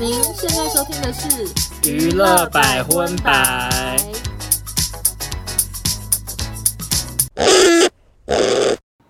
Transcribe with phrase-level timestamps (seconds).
[0.00, 3.96] 您现在收听的是娱乐百分百。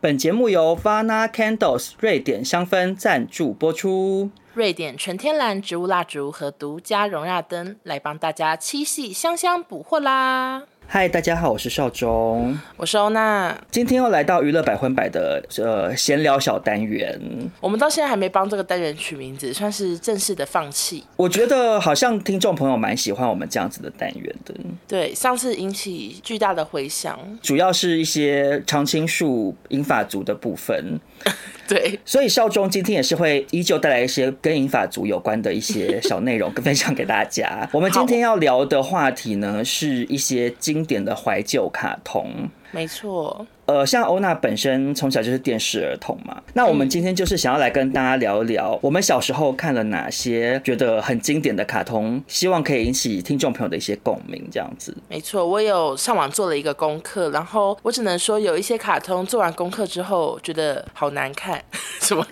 [0.01, 4.31] 本节目由 Vana Candles 瑞典香氛赞助播出。
[4.55, 10.63] 瑞典纯天然植物蜡烛和独家熔蜡灯来帮大家七夕香香补货啦！
[10.91, 17.21] 嗨，大家好，我是少中，我是欧娜，今天又来到娱乐百分百的呃闲聊小单元。
[17.61, 21.05] 我们到现在还没帮这个单元取名字，算是正式的放弃。
[21.17, 24.55] 我觉得好像听众朋友蛮喜欢我们这样子的单元的。
[24.89, 30.99] 对，上次引起巨大的回响，主要是一些常青树银发族的部分。
[31.69, 37.69] 对，所以少中今天也是会依旧带来一些跟银发族有关的一些小内容，分享给大家。
[37.75, 42.49] 我们今天要聊的话题呢，是一些经典的怀旧卡通。
[42.71, 54.95] 没错，呃，像欧娜本身从小就是电视儿童嘛，那我们今天就是想要来跟大家聊一聊，我们小时候看了哪些觉得很经典的卡通，希望可以引起听众朋友的一些共鸣，这样子。
[55.09, 61.65] 没错，我有上网做了一个功课，然后我只能说有一些卡通做完功课之后觉得好难看，
[62.03, 62.27] 什么？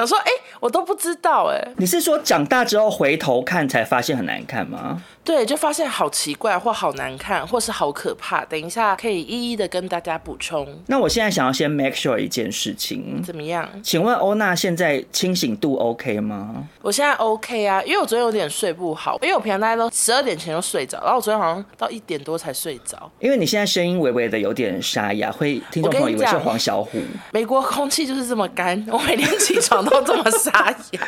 [0.00, 5.02] 想说，哎、欸，我都不知道，哎，你是说长大之后回头看才发现很难看吗？
[5.22, 8.42] 对，就发现好奇怪，或好难看，或是好可怕。
[8.46, 10.66] 等一下可以一一的跟大家补充。
[10.86, 13.68] 那我现在想要先 make sure 一件事情，怎么样？
[13.82, 16.66] 请问欧娜现在清醒度 OK 吗？
[16.80, 23.10] 我现在 OK 啊，因为我昨天有点睡不好，因为我平常大家都十二点前就睡着，然后我昨天好像到一点多才睡着。
[23.20, 26.98] 因为你现在声音微微的有点沙哑，会听众朋友以为是黄小虎。
[27.32, 31.00] 美国空气就是这么干，我每天起床都这么沙哑。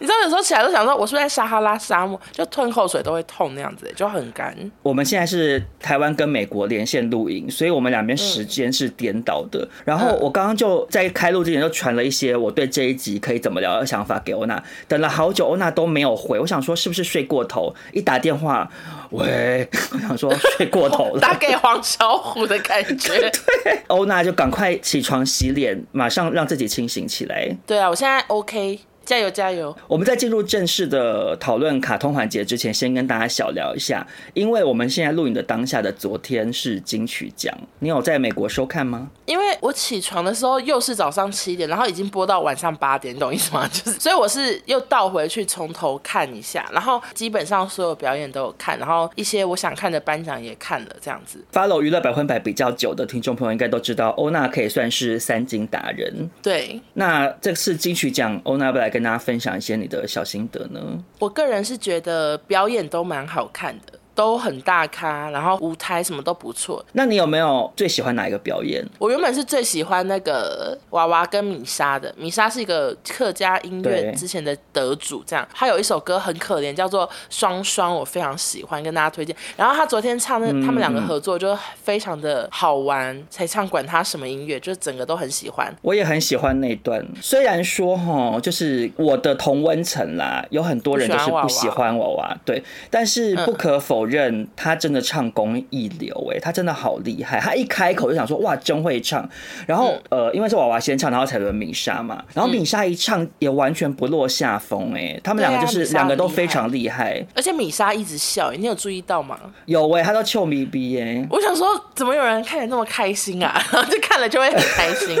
[0.00, 3.54] 你知道有时候起来都想说，我是不是在撒哈拉沙漠，就吞口水都会痛。
[3.54, 4.54] 那样子就很干。
[4.82, 9.66] 我们现在是台湾跟美国连线录音，所以我们两边时间是颠倒的。
[9.84, 16.38] 然后我刚刚就在开录之前就传了一些我对这一集可以怎么聊的想法给欧娜，等了好久欧娜都没有回。
[16.40, 17.74] 我想说是不是睡过头？
[17.92, 18.70] 一打电话，
[19.14, 23.30] 喂，我想说 睡过头了，打给黄小虎的感觉。
[23.64, 27.56] 对，欧娜就赶快起床洗脸，马上让自己清醒起来。
[27.66, 28.80] 对啊，我现在 OK。
[29.04, 29.76] 加油加油！
[29.86, 39.10] 我们在进入正式的讨论卡通环节之前，先跟大家小聊一下，因为我们现在录影的当下的昨天是金曲奖，你有在美国收看吗？
[39.26, 43.68] 因为我起床的时候又是早上七点，然后已经播到晚上八点，你懂意思吗？
[43.68, 51.44] 就是，所以我是又倒回去从头看一下，然后基本上所有表演都有看，然后一些我想看的颁奖也看了，这样子。
[51.52, 56.30] Follow 娱乐百分百比较久的听众朋友应该都知道，欧娜可以算是三金达人。
[56.42, 60.80] 对，那这次金曲奖，欧娜要不要来跟大家分享一些你的小心得呢？
[61.18, 63.98] 我个人是觉得表演都蛮好看的。
[64.14, 66.84] 都很大咖，然后舞台什么都不错。
[66.92, 68.84] 那你有没有最喜欢哪一个表演？
[68.98, 72.14] 我原本是最喜欢那个娃娃跟米莎的。
[72.16, 75.46] 米莎是一个客家音乐之前的得主，这样。
[75.52, 79.34] 他有一首歌很可怜，叫做《双双》，我非常喜欢，跟大家推荐。
[79.56, 85.74] 然后他昨天唱的，他们两个合作就非常的好玩，才唱管他什么音乐，就整个都很喜欢。
[85.82, 87.04] 我也很喜欢那段。
[87.20, 94.03] 虽然说哈，就是我的同温层啦，有很多人就是不喜欢娃娃，对，但是不可否。
[94.04, 97.40] 认他真的唱功一流哎，他真的好厉害！
[97.40, 99.28] 他一开口就想说哇，真会唱。
[99.66, 102.22] 然后呃，因为是娃娃先唱，然后才轮米莎嘛。
[102.34, 107.24] 然后米莎一唱也完全不落下风哎，他们两个就是两个都非常厉害。
[107.34, 109.38] 而且米莎一直笑，你有注意到吗？
[109.66, 111.26] 有哎，他都臭咪咪哎。
[111.30, 113.62] 我想说，怎么有人看起来那么开心啊？
[113.72, 115.16] 然 后就看了就会很开心，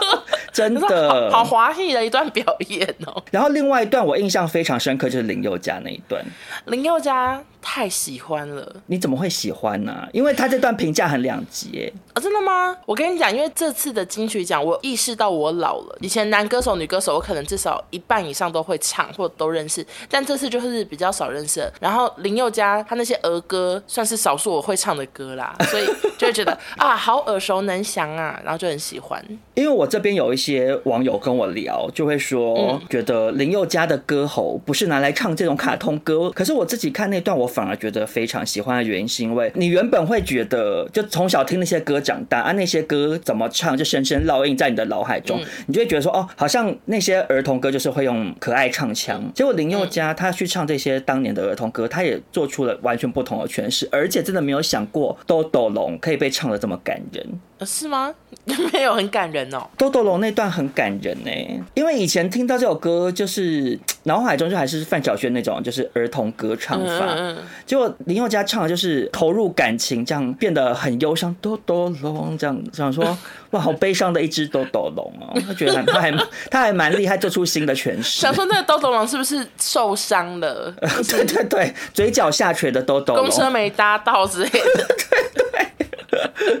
[0.52, 3.22] 真的 好华丽的一段表演哦。
[3.30, 6.24] 然后另外一段我印象非常深刻，就是林宥嘉那一段。
[6.66, 7.42] 林宥嘉。
[7.68, 10.08] 太喜欢了，你怎么会喜欢呢、啊？
[10.12, 12.74] 因为他这段评价很两极，哦，真的吗？
[12.86, 15.98] 我跟你讲，因为这次的金曲奖，我意识到我老了。
[16.00, 21.68] 以前男歌手、女歌手，我可能至少一半以上都会唱或都认识，但这次就是比较少认识。
[21.80, 25.84] 然后林宥嘉他那些儿歌，算是少数我会唱的歌啦， 所以
[26.16, 29.22] 就会觉得啊，好耳熟能详啊，然后就很喜欢。
[29.54, 37.50] 因为我这边有一些网友跟我聊，就会说，嗯、觉得林宥嘉的歌喉不是拿来唱这种卡通歌，可是我自己看那段我。
[37.56, 49.22] 反而觉得非常喜欢的原因，是因为你原本会觉得，就从小听那些歌长大啊，那些歌怎么唱就深深烙印在你的脑海中，你就会觉得说，哦，好像那些儿童歌就是会用可爱唱腔。
[49.34, 57.26] 结果林宥嘉他去唱这些当年的儿童歌，他也做出了完全不同的诠释，而且真的没有想过豆豆龙可以被唱的这么感人。
[57.64, 58.14] 是吗？
[58.72, 59.66] 没有很感人哦。
[59.78, 61.30] 豆豆龙那段很感人呢，
[61.72, 67.36] 因为以前听到这首歌，就是脑海中就还是范晓萱那种就是儿童歌唱法。
[67.66, 73.04] 结果林宥嘉唱的就是投入感情，这样变得很忧伤，哆哆龙这样想说
[73.50, 76.12] 哇，好悲伤的一只哆哆龙哦，他觉得他还
[76.50, 78.20] 他还蛮厉害，做出新的诠释。
[78.20, 80.72] 想说那个哆哆龙是不是受伤了？
[81.08, 84.60] 对对对，嘴角下垂的哆哆龙，公车没搭到之类的。
[84.86, 85.66] 对对。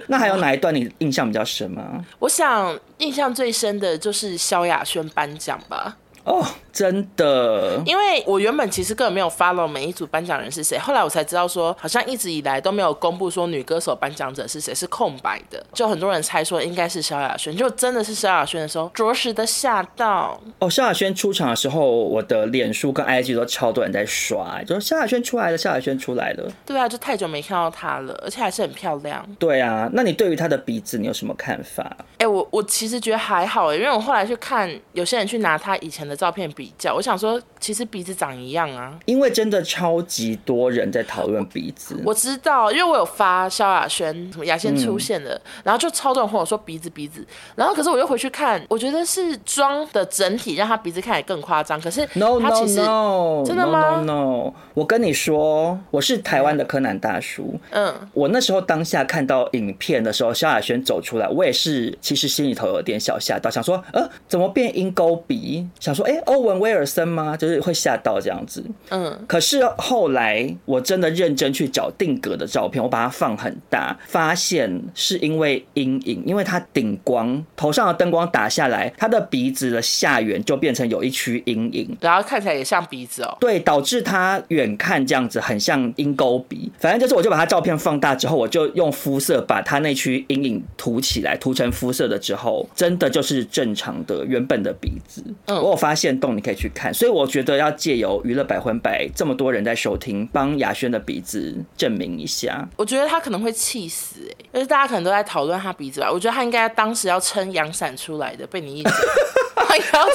[0.08, 2.04] 那还有哪一段你印象比较深吗？
[2.18, 5.96] 我想印象最深的就是萧亚轩颁奖吧。
[6.26, 6.46] 哦。
[6.76, 20.38] 真的，因为我原本其实根本没有 follow 每一组颁奖人是谁，后来我才知道说，好像一直以来都没有公布说女歌手颁奖者是谁，是空白的，就很多人猜说应该是萧亚轩，就真的是萧亚轩的时候，着实的吓到。
[20.58, 26.46] 哦，萧亚轩出场的时候，我的脸书跟 IG 都超多人在刷，就说萧亚轩出来了，萧亚轩出来了。
[26.66, 29.26] 对啊，就太久没看到她了，而且还是很漂亮。
[29.38, 31.84] 对啊，那你对于她的鼻子你有什么看法？
[32.18, 37.40] 哎、欸，我我其实觉得还好，因为我后来去看有些人去拿她以前的照片比较，我想说。
[37.58, 42.10] 其实鼻子长一样啊，因为真的超级多人在讨论鼻子我。
[42.10, 47.26] 我知道，因为我有发萧亚轩什么亚轩出现的，嗯、然后就超多人跟我说鼻子鼻子，
[47.56, 51.80] 然后可是我又回去看，我觉得是妆的整体让他鼻子看起来更夸张。
[51.80, 54.52] 可是，no no no，真的吗 no, no, no？
[54.74, 57.58] 我跟你说，我是台湾的柯南大叔。
[57.70, 65.66] 嗯，我那时候当下看到影片的时候，萧亚轩走出来，我也是其实心里头有点小吓到，想说，呃，怎么变鹰钩鼻？
[65.80, 67.36] 想说，哎、欸，欧文威尔森吗？
[67.36, 102.68] 就是会吓到这样子，嗯，可是后来我真的认真去找定格的照片，我把它放很大，发现是因为阴影，因为它顶光，头上的灯光打下来，他的鼻子的下缘就变成有一区阴影，然后看起来也像鼻子哦，对，导致他远看这样子很像鹰钩鼻，反正就是我就把他照片放大之后，我就用肤色把他那区阴影涂起来，涂成肤色的之后，真的就是正常的原本的鼻子，嗯，我有发现洞，你可以去看，所以我觉得要借由娱乐百分百这么多人在收听，帮雅轩的鼻子证明一下。
[102.76, 106.12] 我觉得他可能会气死哎、欸，因为大家可能都在讨论他鼻子吧。
[106.12, 108.84] 我觉得他应该当时要撑阳伞出来的，被你一，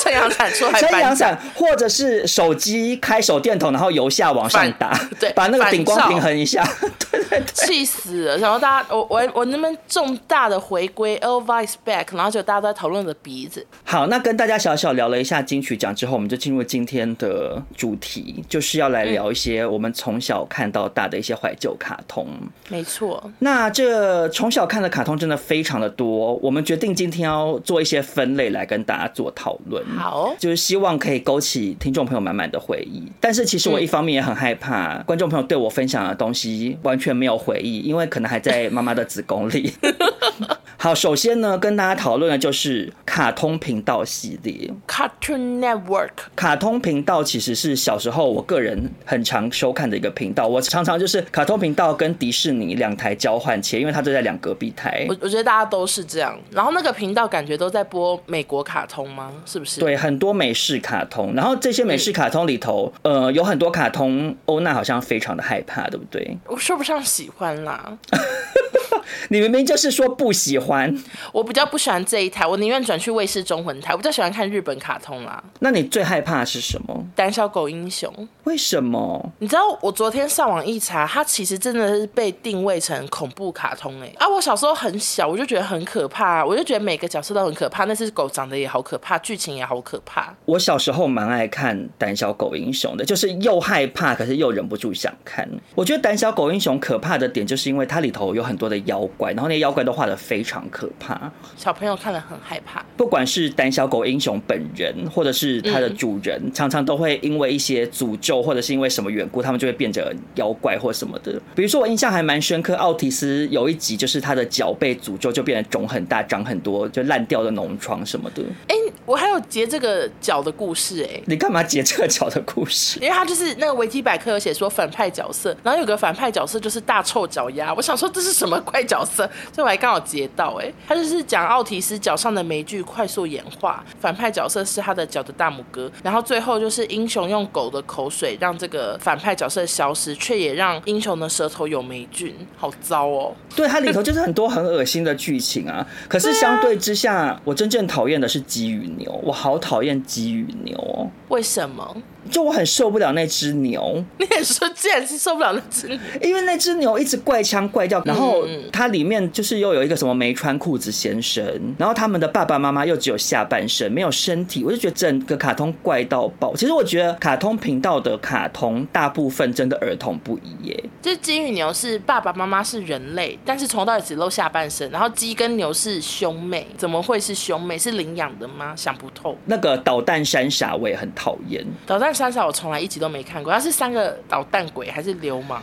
[0.02, 0.80] 撑阳伞出来。
[0.80, 6.64] 撑阳伞，或者是手机开手电筒，然后由下往上打，对，把那个顶光平衡一下。
[7.12, 8.38] 对对对，气死了！
[8.38, 13.66] 然后大家，我我我那边重大的回归，Elvis back，然后就大家都在讨论的鼻子。
[13.84, 22.28] 好，那跟大家小小聊了一下金曲奖之后，我们就进入今天的主题，就是要来聊一些我们从小看到大的一些怀旧卡通。
[22.70, 29.84] 没错，那这从小看的卡通真的非常的多，我们决定今天要做一些分类来跟大家做讨论。
[29.98, 33.04] 好，就是希望可以勾起听众朋友满满的回忆。
[33.20, 39.74] 但是其实我一方面也很害怕观众朋友对我分享的东西完全没有回忆，因为可能还在妈妈的子宫里。
[40.84, 46.10] 好，首先呢，跟大家讨论的就是卡通频道系列，Cartoon Network。
[46.36, 55.06] 卡通频道其实是小时候我个人很常收看的一个频道，我常常就是卡通频道跟迪士尼两台交换切，因为它就在两隔壁台。
[55.08, 59.32] 我我觉得大家都是这样，然后那个频道感觉都在播美国卡通吗？
[59.46, 59.82] 是不是？
[59.82, 66.40] 对，很多美式卡通，然后这些美式卡通里头，嗯、呃，有很多卡通欧娜好像非常的害怕，对不对？
[66.48, 68.00] 我说不上喜欢啦。
[69.30, 70.94] 你明明就是说不喜欢，
[71.34, 73.92] 我比较不喜欢这一台，我宁愿转去卫视中文台。
[73.94, 75.44] 我比较喜欢看日本卡通啦。
[75.60, 77.06] 那你最害怕的是什么？
[77.16, 78.12] 胆小狗英雄。
[78.46, 79.32] 为什么？
[79.40, 84.16] 你知道我昨天上网一查，它其实真的是被定位成恐怖卡通哎、欸。
[84.18, 87.86] 啊，我小时候很小，我就觉得很可怕，我就觉得每个角色都很可怕。
[87.86, 90.34] 那只狗长得也好可怕，剧情也好可怕。
[90.46, 95.48] 我小时候蛮爱看胆小狗英雄的，就是又害怕，可是又忍不住想看。
[95.76, 102.84] 我觉得胆小狗英雄可怕的点，就是因为它里头有很多的妖怪，然后那些妖怪都画得非常可怕，小朋友看了很害怕。
[102.98, 110.04] 不管是胆小狗英雄本人，或者是他的主人，嗯、常常都会因为一些诅咒，或者是因为什么缘故，他们就会变成
[110.36, 111.34] 妖怪或什么的。
[111.56, 118.44] 比如说，我印象还蛮深刻，奥提斯有一集就是他的脚被诅咒，就变得肿很大，长很多，就烂掉的脓疮什么的。
[118.68, 123.00] 哎、欸，我还有截这个脚的故事、欸，哎，你干嘛截这个脚的故事？
[123.00, 129.24] 因为他就是那个维基百科有写说反派角色，然后有个反派角色就是大臭脚丫，我想说这是什么怪角色？
[129.54, 143.34] 所以我还刚好截到，哎，他就是讲奥提斯脚上的霉菌快速演化，反派角色是他的脚的大拇哥，然后最后就是英雄用狗的口水让这个反派角色消失，却也让英雄的舌头有霉菌，好糟哦。
[143.56, 145.88] 对，它里头就是很多很恶心的剧情啊。
[146.10, 151.08] 可是相对之下，我真正讨厌的是鸡与牛，我好讨厌鸡与牛哦。
[151.30, 151.96] 为什么？
[152.30, 154.04] 就我很受不了那只牛。
[154.20, 161.44] 你也说，既然是受不了那只牛，因为那只牛一直怪腔怪调，然后它里面就是又有一个什么没穿裤子先生，
[161.78, 166.56] 然后他们的爸爸妈妈又只有下半身没有身体，我就觉得整个卡通怪到爆。
[166.56, 170.84] 其实我觉得卡通频道的卡通大部分真的儿童不宜耶。
[171.02, 177.78] 就是金与牛是爸爸妈妈是人类，但是从头到尾只露下半身，然后鸡跟牛是兄妹，怎么会是兄妹？
[177.78, 178.76] 是领养的吗？
[178.76, 179.36] 想不透。
[179.46, 185.62] 那个导弹山傻我也很讨厌，捣三傻我从来一集都没看过，他是三个捣蛋鬼还是流氓？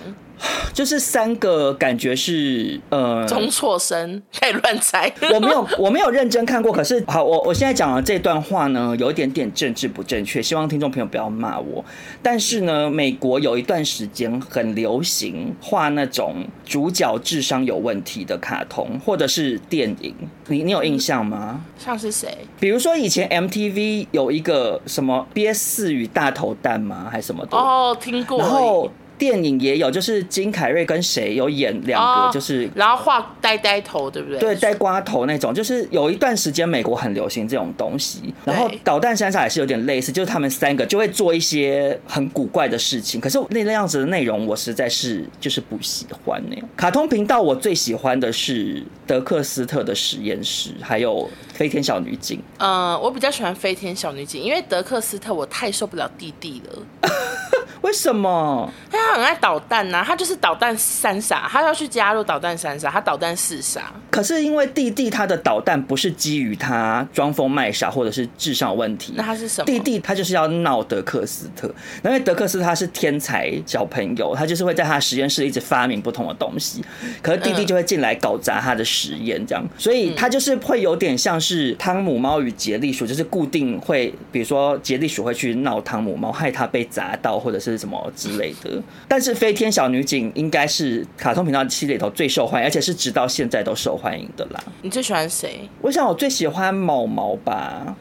[0.73, 5.13] 就是三个感觉是呃中错生，可以乱猜。
[5.35, 11.85] 我没有我没有认真看过，可是好，我我现在讲的这段话呢，有一点点政治不正确，希望听众朋友不要骂我。
[12.23, 20.15] 但是呢，美国有一段时间很流行画那种主角智商有问题的卡通或者是电影，
[20.47, 21.61] 你你有印象吗？
[21.79, 22.29] 像是谁？
[22.61, 27.09] 比如说以前 MTV 有一个什么憋四与大头蛋吗？
[27.11, 27.57] 还是什么的？
[27.57, 28.39] 哦，听过。
[28.39, 28.91] 然后。
[29.19, 34.39] 电影也有，就是金凯瑞跟谁有演两个，就是、哦、然后画呆呆头，对不对？
[34.39, 38.33] 对，呆瓜头那种，就是有一段时间美国很流行这种东西。
[38.45, 43.21] 然后导弹山上也是有点类似，就是他们三个就会做一些很古怪的事情。
[43.21, 46.69] 可是那那样子的内容，我实在是就是不喜欢那样。
[46.77, 52.41] 卡通频道我最喜欢的是德克斯特的实验室，还有飞天小女警。
[52.59, 57.11] 嗯，我比较喜欢飞天小女警，因为德克斯特我太受不了弟弟了。
[57.83, 58.71] 为什么？
[59.09, 63.91] 他很爱捣蛋呐，他就是捣蛋三傻，他要去加入捣蛋三傻，他捣蛋四傻。
[64.11, 69.65] 可是因为弟弟他的捣蛋不是基于他装疯卖傻或者是智商有问题，那他是什么？
[69.65, 71.73] 弟弟他就是要闹德克斯特，
[72.05, 76.85] 因为德克斯特他是天才小朋友，他就是会在他实验室一直发明不同的东西，
[77.23, 87.79] 可是弟弟就会进来搞砸他的实验，这样，所以他就是会有点像是汤姆猫与杰利鼠，就是固定会，比如说杰利鼠会去闹汤姆猫，害他被砸到，或者是。
[87.79, 94.63] 什么之类的，但是飞天小女警应该是卡通频道系列里头最受欢迎，而且是直到现在都受欢迎的啦。
[94.83, 95.69] 你最喜欢谁？
[95.81, 97.95] 我想我最喜欢毛毛吧。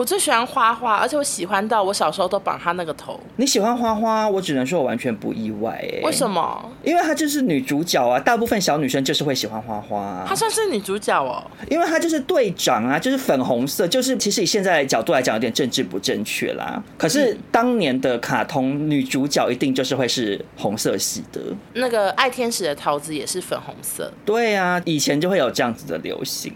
[0.00, 3.20] 我最喜欢花花，而且我喜欢到我小时候都绑她那个头。
[3.36, 6.00] 你喜欢花花，我只能说我完全不意外哎。
[6.02, 6.72] 为什么？
[6.82, 10.24] 因为她就是女主角啊，大部分小女生就是会喜欢花花啊。
[10.26, 16.82] 她算是女主角哦，因为她就是队长啊，就是粉红色，就是其实以现在的角度来讲有点政治不正确啦。
[16.96, 21.42] 可是当年的卡通女主角一定就是会是红色系的。
[21.74, 24.10] 那个爱天使的桃子也是粉红色。
[24.24, 26.50] 对啊，以前就会有这样子的流行。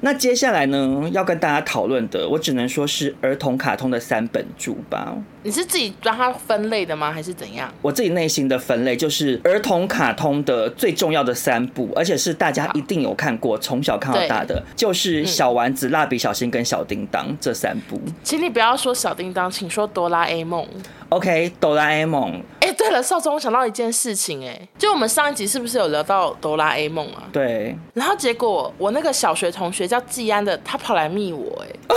[0.00, 5.12] 那接下来呢，要跟大家讨论的，我只能说是儿童卡通的三本柱吧。
[5.42, 7.10] 你是自己让它分类的吗？
[7.12, 7.72] 还是怎样？
[7.82, 18.00] 我自己内心的分类就是儿童卡通的最重要的三部，而且是大家一定有看过，从小看到大的，就是小丸子、蜡笔小新跟小叮当这三部。
[18.22, 20.66] 请你不要说小叮当，请说哆啦 A 梦。
[21.08, 22.42] OK，哆啦 A 梦。
[22.68, 27.22] 哎、欸，对了，少宗，我想到一件事情、欸，哎，就我们上一集是不是有聊到哆啦 A 梦啊？
[27.32, 27.74] 对。
[27.94, 31.96] 然后结果我那个小学同学叫季安的，他跑来密我、欸，哎。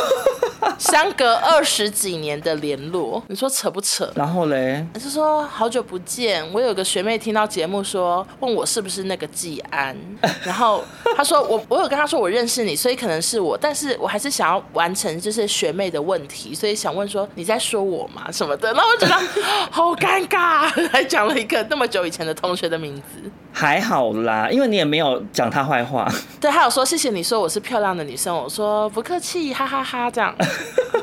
[0.78, 4.12] 相隔二十几年的联络，你说扯不扯？
[4.16, 6.48] 然后嘞，就说好久不见。
[6.54, 9.96] 我有个学妹听到节目说，问我是不是那个季安，
[10.44, 10.84] 然后
[11.16, 18.72] 她说我我有跟她说我认识你，所以可能是我，但是我还是想要完成就是学妹的问题，所以想问说你在说我吗什么的？
[18.74, 19.16] 然后我觉得
[19.72, 20.61] 好尴尬，
[20.92, 23.32] 还讲了一个那么久以前的同学的名字。
[23.54, 26.10] 还好啦，因为你也没有讲他坏话。
[26.40, 30.36] 对，还有说谢谢你说我是漂亮的女生，我说不客气，哈哈哈哈，这样。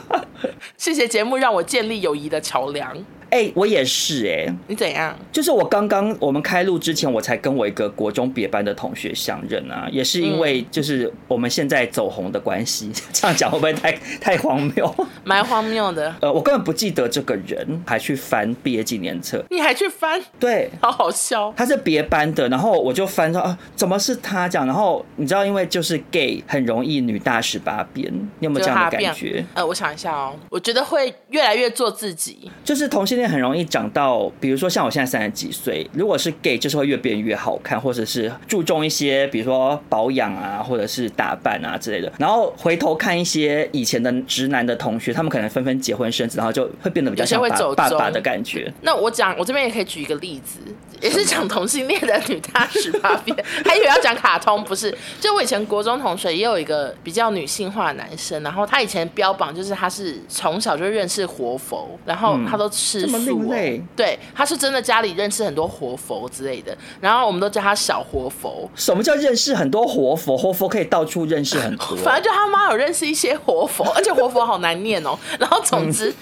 [0.76, 2.96] 谢谢节目让我建立友谊的桥梁。
[3.30, 5.14] 哎、欸，我也是哎、欸，你怎样？
[5.30, 14.94] 就是我刚刚我们开录之前，我才跟我一个国中别班的同学相认啊，也是因为就是我们现在走红的关系， 这样讲会不会太太荒谬？
[15.24, 16.14] 蛮荒谬的。
[16.22, 19.44] 呃，我根本不记得这个人，还去翻毕业纪念册。
[19.50, 20.18] 你还去翻？
[20.40, 21.52] 对，好好笑。
[21.54, 24.66] 他是别班的，然后我就翻说啊，怎么是他这样？
[24.66, 29.44] 然后你知道，因为就是 gay 很容易女大十八变，你有没有这样的感觉？
[29.52, 33.17] 呃，我想一下哦，我觉得会越来越做自己，就是同性。
[33.26, 42.12] 很容易长到，比如说像我现在三十几岁，如果是 gay，就是会越变越好看，或者是注重一些，比如说保养啊，或者是打扮啊之类的。
[42.18, 47.40] 然后回头看一些以前的直男的同学，他们可能纷纷结婚生子，然后就会变得比较像
[47.74, 48.72] 爸爸的感觉。
[48.82, 50.60] 那我讲，我这边也可以举一个例子，
[51.00, 54.96] 也是讲同性恋的女大十八变，还以为要讲卡通，不是？
[55.20, 63.07] 就我以前国中同学也有一个比较女性化的男生，然后他以前标榜就是他是从小就认识活佛，然后他都吃。
[63.08, 63.82] 么另类。
[63.96, 68.68] 对，他是真的家里认识很多活佛之类的，然后我们都叫他小活佛。
[68.74, 70.36] 什么叫认识很多活佛？
[70.36, 71.96] 活佛可以到处认识很多。
[72.04, 75.18] 反正就他妈有认识一些活佛，而且活佛好难念哦。
[75.38, 76.12] 然后总之，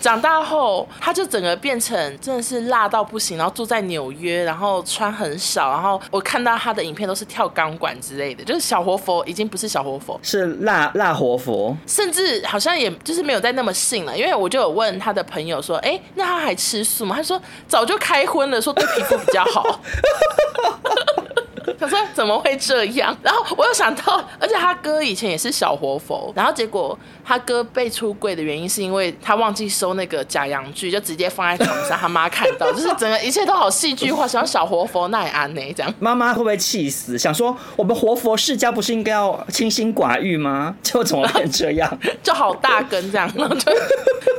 [0.00, 17.16] 长大后他就整个变成真的是辣到不行，然后住在纽约，然后穿很少，然后我看到他的影片都是跳钢管之类的，就是小活佛已经不是小活佛，是辣辣活佛，甚至好像也就是没有再那么信了，因为我就有问他的朋友说，哎，那他他还吃素吗？
[17.16, 19.80] 他说早就开荤了，说对皮肤比较好。
[21.78, 23.16] 他说怎么会这样？
[23.22, 35.60] 然后我又想到，而且他哥以前也是小活佛，然后结果他哥被出柜的原因是因为他忘记收那个假洋具，就直接放在床上，他妈看到，就是整个一切都好戏剧化，想要小活佛那也安呢？
[35.74, 37.18] 这样妈妈会不会气死？
[37.18, 40.76] 想说我们活佛世家不是应该要清心寡欲吗？
[40.82, 41.98] 就怎么变这样？
[42.22, 43.72] 就好大根这样，然后就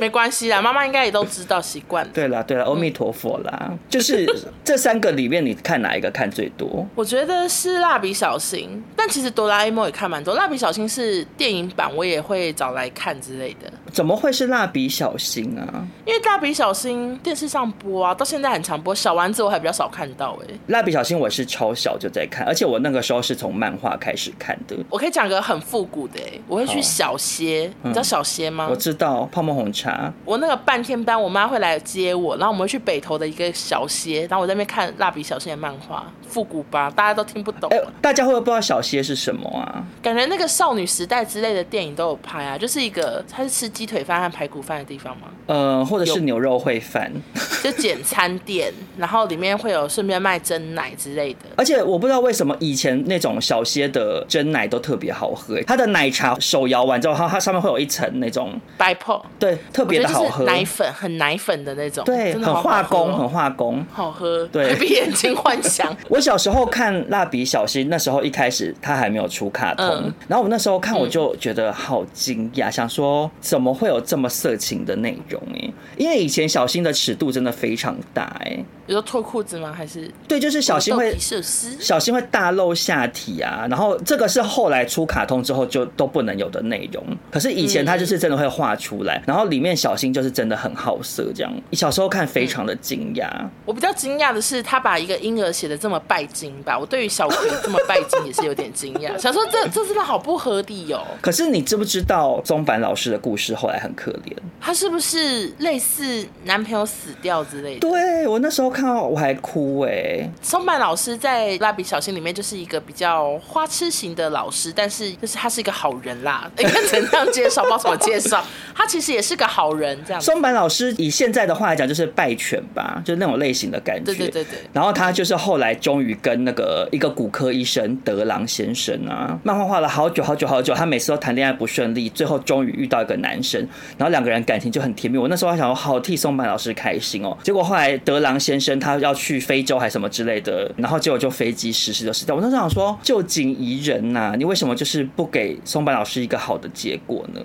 [0.00, 2.08] 没关系啦，妈妈应该也都知道习惯。
[2.12, 4.26] 对了对了，阿弥陀佛啦，嗯、就是
[4.64, 6.86] 这三个里面，你看哪一个看最多？
[6.94, 7.17] 我觉得。
[7.18, 10.36] 觉得是蜡笔小新，但其实哆啦 A 梦也看蛮多。
[10.36, 13.68] 蜡笔小新是电影版，我也会找来看之类的。
[13.92, 15.84] 怎么会是蜡笔小新啊？
[16.04, 18.94] 因为蜡笔小新电视上播啊，到现在很常播。
[18.94, 20.60] 小丸子我还比较少看到哎、欸。
[20.68, 24.76] 蜡笔小新我是超小就在看，而且我那个时候是从漫画开始看的。
[24.88, 28.68] 我可以讲个很复古的哎、欸，我会去小歇，你知道小歇吗？
[28.70, 30.12] 我知道泡沫红茶。
[30.24, 37.68] 我那个半天班，我妈会来接我，然后我们会去北投的一个小歇，然后我在那边看蜡笔小新的漫画，复古吧，大家都听不懂。
[37.70, 39.84] 哎、欸，大家会不会不知道小歇是什么啊？
[40.02, 45.28] 感觉那个少女时代之类的电影都有拍啊，就是一个它是吃鸡腿饭和排骨饭的地方吗？
[45.46, 47.10] 呃，或者是牛肉烩饭，
[47.62, 51.40] 就简餐店，然后里面会有顺便卖蒸奶之类的。
[51.56, 65.96] 而且我不知道为什么以前那种小歇的蒸奶都特别好喝，它的奶茶手摇完之后，它它上面会有一层那种白泡，对，特别的好喝，奶粉很奶粉的那种，对，很化工，很化工，好喝，对， 闭眼睛幻想。
[66.08, 75.40] 我小时候看蜡笔小新，那时候一开始他还没有出卡通，嗯、然后我那时候看我就觉得好惊讶，嗯、想说怎么会有这么色情的内容？
[75.54, 78.64] 哎，因为以前小新的尺度真的非常大，哎。
[78.86, 79.70] 比如说脱裤子吗？
[79.70, 87.04] 还是对，就是小新会小新会大露下体啊，然后这个是后来出卡通之后就都不能有的内容。
[87.30, 91.52] 可是以前他就是真的会画出来，嗯、然后里面小新就是真的很好色，这样。
[91.72, 93.50] 小时候看非常的惊讶、嗯。
[93.66, 96.77] 我比较惊讶的是，他把一个婴儿写的这么拜金吧。
[96.78, 101.04] 我对于小葵这么拜金也是有点惊讶，想说这这真的好不合理哦。
[101.20, 104.34] 可是你知不知道钟凡老师的故事后来很可怜？
[104.60, 107.80] 他是不是类似男朋友死掉之类的？
[107.80, 108.68] 对，我那时候。
[108.68, 110.30] 看到我还哭哎、欸！
[110.42, 116.48] 松坂老师在蜡笔小新里面就是一个比较花痴型的老师，但是就是他是一个好人啦。
[116.58, 117.62] 你看怎样介绍？
[117.62, 118.44] 不知道怎么介绍？
[118.76, 120.20] 他其实也是个好人，这样。
[120.20, 124.04] 松坂老师以现在的话来讲，就是败犬吧，就是那种类型的感觉。
[124.04, 124.58] 对对对对。
[124.72, 133.66] 然后他就是后来终于跟那个一个骨科医生德郎先生啊，漫画画了好久好久好久，他每次都谈恋爱不顺利，最后终于遇到一个男生，
[133.96, 135.18] 然后两个人感情就很甜蜜。
[135.18, 137.36] 我那时候还想说，好替松坂老师开心哦。
[137.42, 138.78] 结果后来德郎先生。
[138.78, 142.32] 他要去非洲还是什么之类的，然后结果就飞机失事就死掉。
[142.32, 147.40] 我那时候想说，旧景宜人呐，你为什么就是不给松坂老师一个好的结果呢？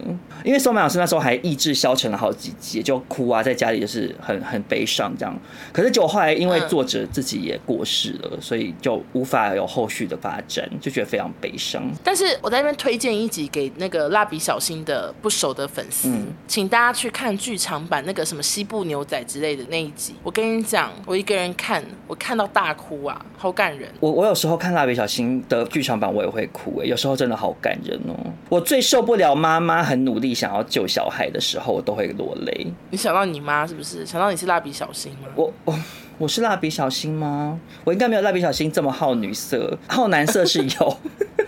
[0.46, 5.36] 因为松坂老师那时候还意志消沉了好几集，就哭啊，在家里就是很很悲伤这样。
[5.72, 11.84] 可是结果后来因为作者自己也过世了，所以就无法有后续的发展，就觉得非常悲伤。
[12.04, 20.16] 但是我在那边推荐一集给那个蜡笔小新的不熟的粉丝，嗯、请大家去看剧场版那个什么西部牛仔之类的那一集。
[20.24, 23.90] 我跟你讲，我一个人看，我看到大哭啊，好感人。
[24.00, 28.16] 我我有时候看蜡笔小新的剧场版，我也会哭哎，有时候真的好感人哦。
[28.50, 32.68] 我最受不了妈妈很努力想要救小孩的时候，我都会落泪。
[32.92, 34.06] 你想到你妈是不是？
[34.06, 35.30] 想到你是蜡笔小新吗？
[35.36, 35.74] 我我
[36.18, 37.60] 我是蜡笔小新吗？
[37.84, 40.98] 我应该没有蜡笔小新这么好女色，好男色是有。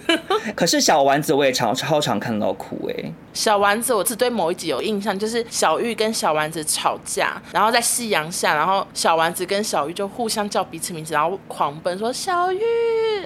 [0.55, 3.11] 可是小丸子我也常超常看到哭哎。
[3.33, 12.59] 小丸子我只对某一集有印象，就是小玉跟小丸子吵架，然后在夕阳下，然后小丸子跟小玉就互相叫彼此名字，然后狂奔说小玉，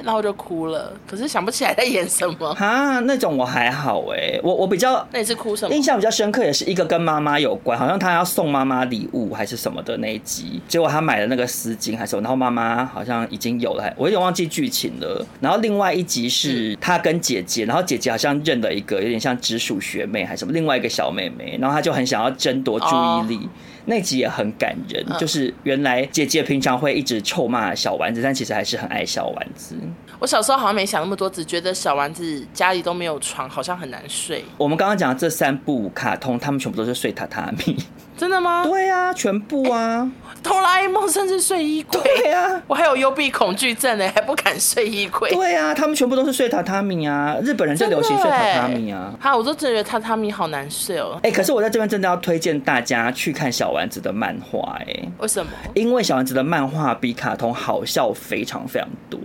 [0.03, 0.93] 然后就哭了。
[1.05, 2.99] 可是想不起来在演什么啊？
[3.01, 5.75] 那种我还好哎，我我比较那你是哭什么？
[5.75, 15.25] 印象比较深刻也是一个跟妈妈有关，好像他要送妈妈礼物还是什么的那一集，结果他买了那个丝巾还是什么，然后妈妈好像已经有了，我有点忘记剧情了。
[15.39, 20.09] 然后另外一集是他跟姐姐，然后姐姐好像认了一个有点像直属学。
[20.09, 23.49] 妹还是什么另外一个小妹妹，然后她就很想要争夺注意力，oh.
[23.85, 29.75] 那集也很感人，嗯、就是原来姐姐平常会一直臭骂小丸子，但其实还是很爱小丸子。
[30.17, 34.43] 我小时候好像没想那么多，只觉得小丸子家里都没有床，好像很难睡。
[34.57, 37.77] 我们刚刚讲的这三部卡通，他们全部都是睡榻榻米。
[38.17, 38.63] 真的吗？
[38.63, 40.09] 对啊，全部啊。
[40.49, 42.01] 哆啦 A 梦甚至睡衣柜。
[42.01, 45.29] 对啊，我还有幽闭恐惧症呢，还不敢睡衣柜。
[45.29, 47.37] 对啊，他们全部都是睡榻榻米啊。
[47.43, 49.13] 日本人就流行睡榻榻米啊。
[49.19, 51.19] 好，我都觉得榻榻米好难睡哦。
[51.21, 55.51] 哎、欸，可是我在这边真的要推荐大家去看小丸子的漫画，哎，为什么？
[55.75, 59.19] 因为小丸子的漫画比卡通好笑非常非常多。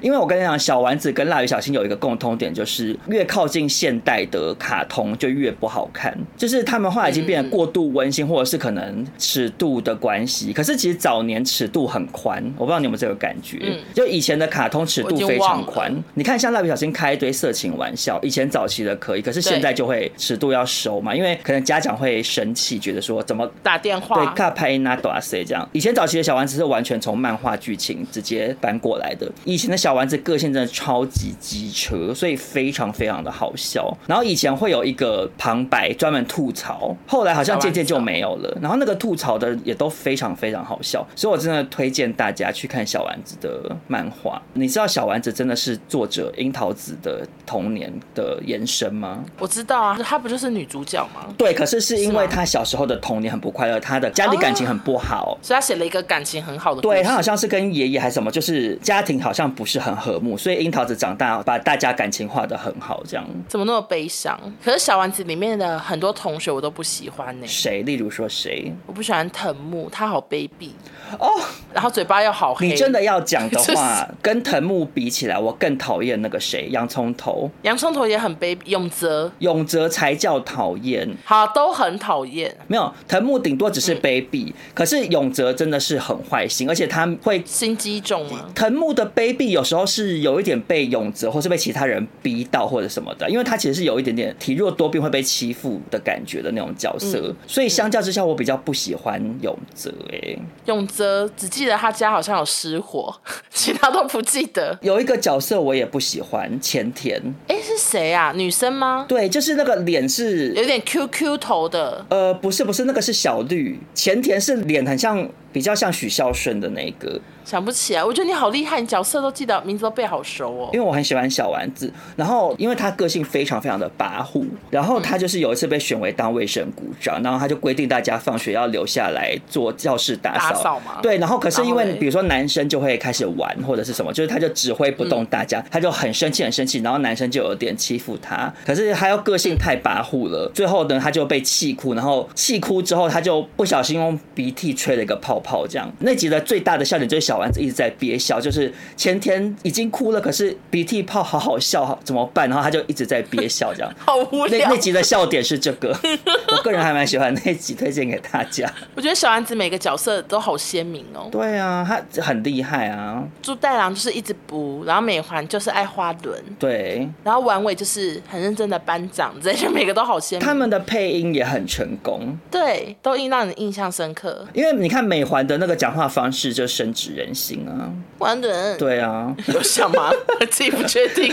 [0.00, 10.52] 因为我跟你讲，小丸子跟蜡笔小新有一个共通点，就是越靠近现代的卡通就越不好看，就是他们后来已经变得过度温馨，或者是可能尺度的关系。
[10.52, 13.78] 可是其实早年尺度很宽，我不知道你有没有这个感觉？
[13.94, 15.92] 就以前的卡通尺度非常宽。
[16.14, 25.68] 你看，像蜡笔小新开一堆色情玩笑，以前早期的可以，可是现在就会尺度要收嘛，因为可能家长会生气，觉得说怎么打电话对，卡拍那多塞这样。
[25.72, 33.96] 以前早期的小丸子是完全从漫画剧情直接搬过来的，以前的小丸子个性真的超级机车，所以非常非常的好笑。
[34.06, 38.58] 然后以前会有一个旁白专门吐槽，后来好像渐渐就没有了。
[38.60, 44.40] 然后那个吐槽的也都非常非常好笑，所以我真的推荐大家去看小丸子的漫画。
[44.54, 49.24] 你知道小丸子真的是作者樱桃子的童年的延伸吗？
[49.38, 51.32] 我知道啊，她不就是女主角吗？
[51.36, 56.80] 对，可是是因为她小时候的童年很不快乐，她的家里感情很不好，所以她写了一个感情很好的。
[56.80, 63.24] 对，她好像是跟爷爷还是什么，就是家庭好像不是很和睦，所以樱桃子长大把大家感情画的很好，这样。
[63.48, 64.38] 怎么那么悲伤？
[64.64, 67.46] 可是小丸子里面的很多同学我都不喜欢呢。
[67.46, 67.82] 谁？
[67.82, 68.72] 例如说谁？
[68.86, 70.70] 我不喜欢藤木，他好卑鄙。
[71.18, 71.28] 哦，
[71.72, 72.68] 然后嘴巴又好黑。
[72.68, 77.50] 你真的要讲的话，跟藤木比起来，我更讨厌那个谁，洋葱头。
[77.62, 81.08] 洋葱头也很卑鄙，永泽，永泽才叫讨厌。
[81.24, 82.54] 好，都很讨厌。
[82.66, 88.48] 没有藤木，顶多只是卑鄙，嗯、可是永泽真的是很坏心，而且他会心机重吗？
[88.54, 99.92] 藤木的卑鄙有时候是有一点被永泽或是被其他人逼到或者什么的，因为他其实是有一点点体弱多病会被欺负的感觉的那种角色，嗯、所以相较之下，我比较不喜欢永泽。
[100.12, 103.14] 哎，永泽只记得他家好像有失火，
[103.50, 104.76] 其他都不记得。
[104.82, 107.22] 有一个角色我也不喜欢，前田。
[107.46, 108.32] 哎，是谁啊？
[108.34, 109.06] 女生吗？
[109.08, 112.04] 对，就是那个脸是有点 QQ 头的。
[112.10, 113.78] 呃，不是，不是，那个是小绿。
[113.94, 115.28] 前田是脸很像。
[115.52, 118.04] 比较像许孝顺的那个，想不起来。
[118.04, 120.70] 我觉得你好厉害，你角色都记得，名字都背好熟哦。
[120.72, 130.50] 因为我很喜欢小丸子，然后因为他个性非常非常的跋扈，然后他就是有一次被选为当卫生股长，然后他就规定大家放学要留下来做教室打扫。
[130.50, 131.00] 打扫嘛。
[131.02, 145.66] 对，然后可是因为比如说男生就会开始玩或者是什么，就是他就指挥不动大家，他就很生气很生气，然后男生就有点欺负他，可是他又个性太跋扈了，最后呢他就被气哭，然后气哭之后他就不小心用鼻涕吹了一个泡泡。
[145.66, 152.48] 这样，那集的最大的笑点就是小丸子一直在憋笑，就是前天已经哭了，可是鼻涕泡好好笑，怎么办？
[152.48, 153.92] 然后他就一直在憋笑，这样。
[153.98, 154.68] 好无聊。
[154.68, 155.96] 那那集的笑点是这个，
[156.56, 158.70] 我个人还蛮喜欢那集，推荐给大家。
[158.94, 161.28] 我觉得小丸子每个角色都好鲜明哦。
[161.30, 163.22] 对啊，他很厉害啊。
[163.42, 167.08] 猪太郎就是一直补，然后美环就是爱花轮，对。
[167.24, 170.46] 然后丸尾就是很认真的班长，这些每个都好鲜明。
[170.46, 174.46] 他们的配音也很成功，对，都印让你印象深刻。
[174.52, 180.10] 因为你看美环的那个讲话方式就深植人心啊，花轮，对啊，有像吗？
[180.50, 181.32] 自己不确定。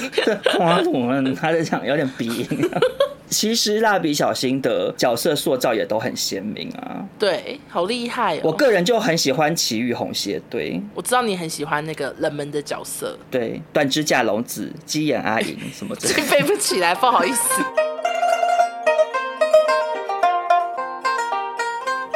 [0.59, 2.47] 花轮，他在讲有点鼻音。
[3.27, 8.41] 其实蜡笔小新的角色塑造也都很鲜明啊，对，好厉害哦。
[8.43, 17.94] 我个人就很喜欢奇遇红鞋队，我知道你很喜欢那个冷门的角色，对，断指甲龙子、鸡眼阿银什么的， 背不起来，不好意思。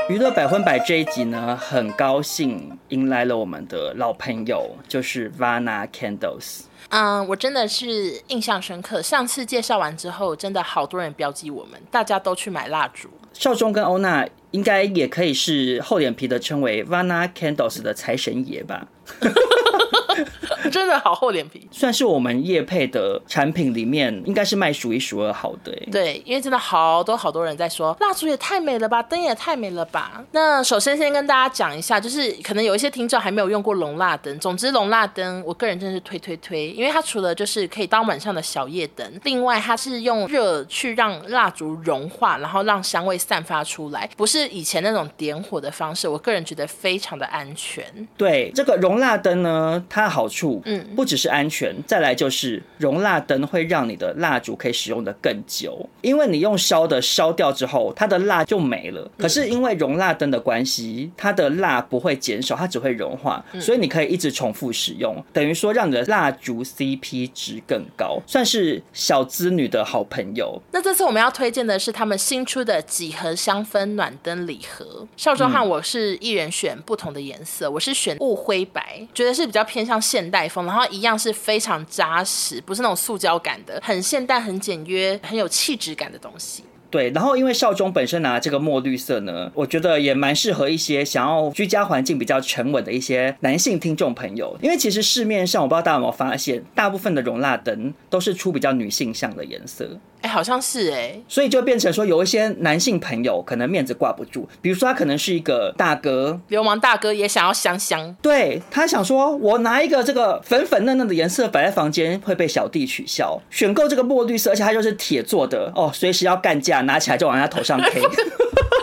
[0.10, 6.62] 娱乐百分百这一集呢，很高兴迎来了我们的老朋友，就是 Vana Candles。
[6.89, 9.04] 嗯，我真的是印象深刻。
[9.04, 13.08] 上次介绍完之后，真的好多人标记我们，大家都去买蜡烛。
[13.34, 18.88] 少中跟欧娜应该也可以是厚脸皮的称为 Vana Candles 的财神爷吧。
[20.71, 25.71] 真的好厚脸皮，算是我们业配的产品里面，应该是卖数一数二好的。
[25.91, 30.23] 对，因为真的好多好多人在说蜡烛也太美了吧，灯也太美了吧。
[30.32, 34.38] 那首先先跟大家讲一下，就是可能有一些听众还没有用过龙蜡灯。
[34.39, 46.08] 总之，龙蜡灯我个人真的是推推推，因为它除了就是可以当晚上的小夜灯，另外它是用热去让蜡烛融化，然后让香味散发出来，不是以前那种点火的方式。
[46.08, 47.86] 我个人觉得非常的安全。
[48.17, 59.10] 对，这个熔蜡灯呢，它的好处，嗯，不只是安全，再来就是熔蜡灯会让你的蜡烛可以使用的更久，因为你用烧的烧掉之后，它的蜡就没了。
[59.17, 70.60] 可是因为熔蜡灯的关系，它的蜡不会减少，它只会融化，所以你可以一直重复使用，等于说让你的蜡烛 CP 值更高，算是小资女的好朋友。
[70.72, 75.08] 那这次我们要推荐的是他们新出的几何香氛暖灯礼盒。
[75.17, 86.64] 邵中汉我是一人选不同的颜色，我是选雾灰白，觉得是比较偏向现代风，然后一样是非常扎实，不是那种塑胶感的，很现代、很简约、很有气质感的东西。
[86.92, 94.58] 对，然后因为少中本身拿这个墨绿色呢，我觉得也蛮适合一些想要居家环境比较沉稳的一些男性听众朋友。
[94.60, 99.88] 因为其实市面上我不知道大家有没有发现，大部分的容蜡灯都是出比较女性向的颜色。
[100.21, 118.01] 哎，好像是哎，所以就变成说，有一些男性朋友可能面子挂不住，比如说他可能是一个大哥，流氓大哥也想要香香，对，他想说，我拿一个这个粉粉嫩嫩的颜色摆在房间会被小弟取笑，选购这个墨绿色，而且它就是铁做的哦，随时要干架，拿起来就往他头上 K。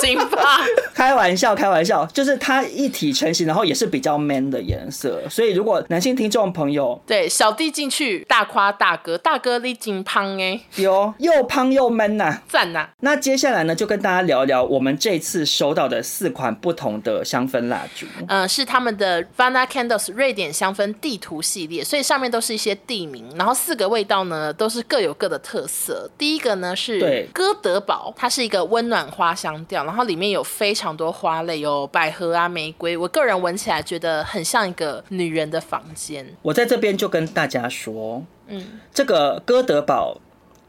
[0.00, 0.58] 行吧，
[0.94, 12.88] 开玩笑，开玩笑，就是它一体成型，然后也是比较 man 的颜色，所以如果男性听众朋友，对小弟进去大夸大哥，大哥你真胖哎，有又胖又 man 呐，赞呐。
[13.00, 26.10] 那接下来呢，就跟大家聊一聊我们这次收到的四款不同的香氛蜡烛，嗯，是他们的 Vana Candles 瑞典香氛地图系列，所以上面都是一些地名，然后四个味道呢都是各有各的特色。
[26.16, 29.81] 第一个呢是哥德堡，它是一个温暖花香调。
[29.84, 32.96] 然后里面有非常多花类，有百合啊、玫瑰。
[32.96, 36.26] 我个人闻起来觉得很像一个女人的房间。
[36.42, 40.18] 我在这边就跟大家说，嗯，这个哥德堡，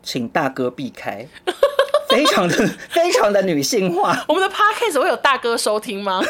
[0.02, 1.28] 请大哥避开，
[2.10, 2.56] 非常的
[2.90, 4.24] 非常的女性化。
[4.28, 6.22] 我们的 podcast 会有大哥收听吗？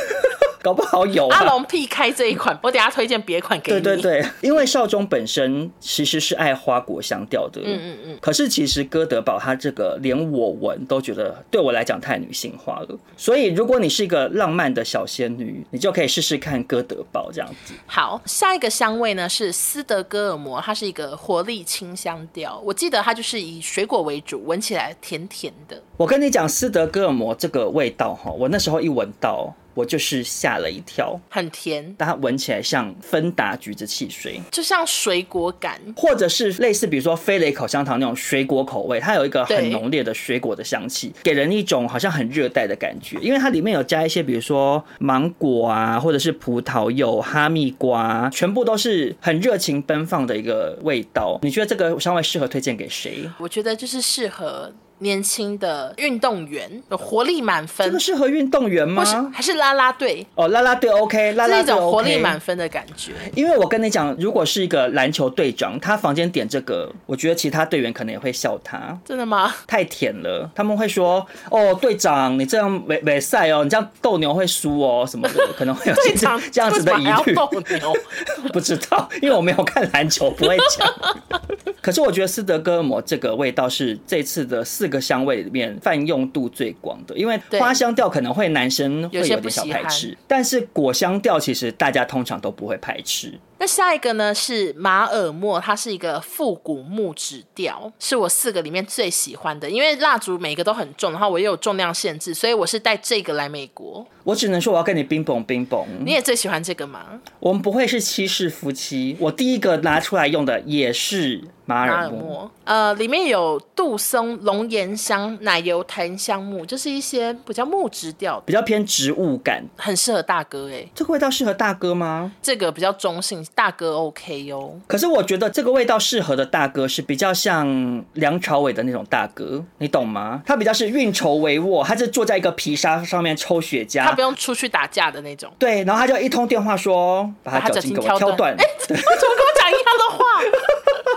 [0.63, 3.81] 搞不好有、啊、阿龙避开这一款，我等下推荐别款给你。
[3.81, 8.17] 对对对，因为少中本身其实是爱花果香调的，嗯嗯嗯。
[8.21, 17.73] 可是其实哥德堡它这个连我闻都觉得对我来讲太女性化了，所以如果你是一个浪漫的小仙女，你就可以试试看哥德堡这样子。
[17.85, 25.81] 好，下一个香味呢是斯德哥尔摩，它是一个活力清香调，我记得它就是以水果为主，闻起来甜甜的。
[25.97, 29.53] 我跟你讲斯德哥尔摩这个味道哈，我那时候一闻到。
[29.73, 51.39] 我就是吓了一跳，很甜，但它闻起来像芬达橘子汽水，就像水果感，或者是类似比如说飞雷口香糖那种水果口味，它有一个很浓烈的水果的香气，给人一种好像很热带的感觉，因为它里面有加一些比如说芒果啊，或者是葡萄柚、哈密瓜，全部都是很热情奔放的一个味道。
[51.41, 53.29] 你觉得这个香味适合推荐给谁？
[53.39, 54.71] 我觉得就是适合。
[55.03, 57.85] 年轻的运动员，有活力满分。
[57.85, 59.03] 这个适合运动员吗？
[59.31, 60.25] 还是啦啦队？
[60.33, 63.11] 哦，啦啦队 OK，啦啦队种活力满分的感觉。
[63.35, 68.97] 因为我跟你讲，如果是一个篮球队长，他房间点这个，我觉得其他队员可能也会笑他。
[69.05, 69.53] 真的吗？
[69.67, 77.93] 太甜了，他们会说：“哦，队长，你这样没没赛哦，你这样斗牛会输哦，什么的，可能会有这样 这样子的疑虑。”斗牛？
[78.53, 80.89] 不知道，因为我没有看篮球，不会讲。
[81.81, 93.33] 可是我觉得斯德哥尔摩这个味道是这次的四个香味里面泛用度最广的，因为花香调可能会男生会有点小排斥，但是果香调其实大家通常都不会排斥。
[93.59, 99.69] 那下一个呢是马尔默，它是一个复古木质调，是我四个里面最喜欢的。
[99.69, 104.05] 因为蜡烛每个都很重，然后我也有重量限制，所以我是带这个来美国。
[104.23, 105.85] 我只能说我要跟你冰崩冰崩。
[106.05, 107.21] 你也最喜欢这个吗？
[107.39, 109.15] 我们不会是七世夫妻。
[109.19, 120.87] 我第一个拿出来用的也是马尔默，呃，里面有杜松、龙涎香、奶油檀香木，就是一些比较木质调，比较偏植物感，很适合大哥哎。
[120.95, 122.31] 这个味道适合大哥吗？
[122.41, 123.42] 这个比较中性。
[123.55, 130.41] 大哥 OK 哟，可是我觉得这个味道适合的大哥是比较像梁朝伟的那种大哥，你懂吗？
[130.45, 135.51] 他比较是运筹帷幄，他是坐在一个皮沙上面抽雪茄，他不用出去打架的那种。
[135.57, 138.53] 对，然后他就一通电话说把他脚筋给我挑断。
[138.53, 140.23] 哎，怎么跟我讲一样的话？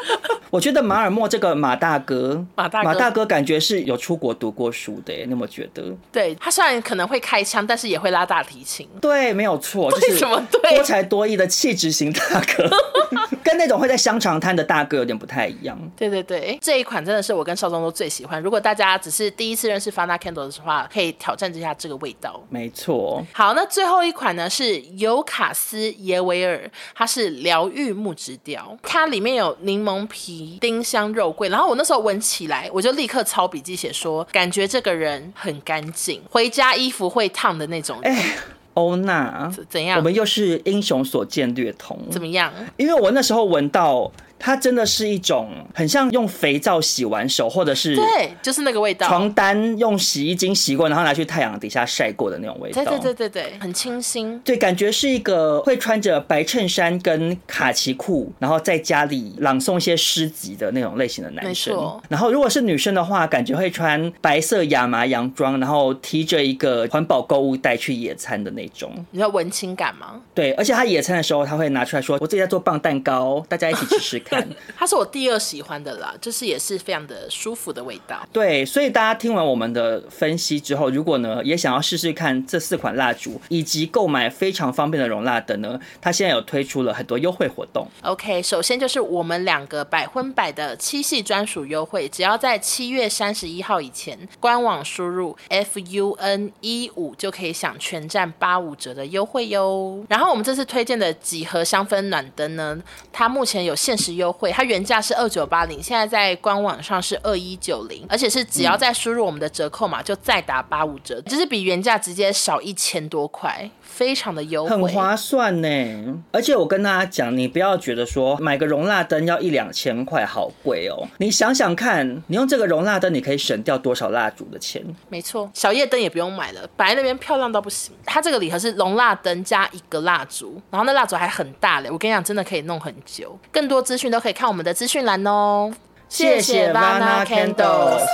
[0.50, 5.82] 我觉得马尔默这个马大哥，马大哥，马大哥感觉是有出国读过书的，那么觉得？
[6.12, 8.88] 对，他虽然可能会开枪，但是也会拉大提琴。
[9.00, 12.70] 对，没有错， 就是什么对多才多艺的气质型大哥，
[13.42, 15.78] 跟那种会在香肠摊的大哥有点不太一样。
[15.96, 18.40] 对对对，这一款真的是我跟少宗都最喜欢。
[18.42, 22.40] 如果大家只是第一次认识 Fana Candles 的话，可以挑战一下这个味道。
[22.48, 23.24] 没错。
[23.32, 30.58] 好，那最后一款呢是尤卡斯耶维尔，它是疗愈木质调，它里面有柠檬皮。
[30.60, 38.00] 丁香肉桂，然后我那时候闻起来，我就立刻抄笔记写说，感觉这个人很干净，回家衣服会烫的那种。
[38.02, 38.36] 哎，
[38.74, 39.98] 欧娜怎样？
[39.98, 41.96] 我们又是英雄所见略同。
[42.10, 42.52] 怎么样？
[42.76, 44.10] 因为我那时候闻到。
[44.38, 49.08] 它真的是一种很像用肥皂洗完手，或者是对，就是那个味道。
[49.08, 52.84] 床单用洗衣精洗过，然后拿去太阳底下晒过的那种味道。
[52.84, 54.38] 对对对对对，很清新。
[54.40, 62.00] 对，感觉是一个会穿着白衬衫跟卡其裤，然后在家里朗诵一些诗集的那种类型的男生。
[62.08, 68.92] 然后如果是女生的话，感觉会穿白色亚麻洋装，然后提着一个环保购物袋去野餐的那种。
[69.10, 70.20] 你知道文青感吗？
[70.34, 74.46] 对，而且他野餐的时候，他会拿出来说：“我自己在做棒蛋糕，大家一起吃吃看。
[74.76, 78.26] ”它是我第二喜欢的啦，就是也是非常的舒服的味道。
[78.32, 87.86] 对，所以大家听完我们的分析之后，如果呢也想要试试看这四款蜡烛，以及购买非常方便的容蜡灯呢，它现在有推出了很多优惠活动。
[88.02, 100.04] OK，首先就是我们两个百分百的七系专属优惠，只要在七月三十一号以前官网输入 FUN 一五就可以享全站八五折的优惠哟。
[100.08, 102.76] 然后我们这次推荐的几何香氛暖灯呢，
[103.12, 116.22] 它目前有限时优惠，它原价是二九八零，现在在官网上是二一九零，而且是只要再输入我们的折扣码，就再打八五折，就是比原价直接少一千多块，非常的优惠，很划算呢。
[116.30, 121.08] 而且我跟大家讲，你不要觉得说买个容蜡灯要一两千块，好贵哦。
[121.16, 124.84] 你想想看，你用这个容蜡灯，你可以省掉多少蜡烛的钱？
[125.08, 127.94] 没错，小夜灯也不用买了，摆在那边漂亮到不行。
[128.04, 133.38] 它这个礼盒是容蜡灯加一个蜡烛，然后那蜡烛还很大嘞，我跟你讲，真的可以弄很久。
[133.50, 135.72] 更多资讯都可以看我们的资讯栏哦，
[136.10, 138.04] 谢谢 Vana Candles。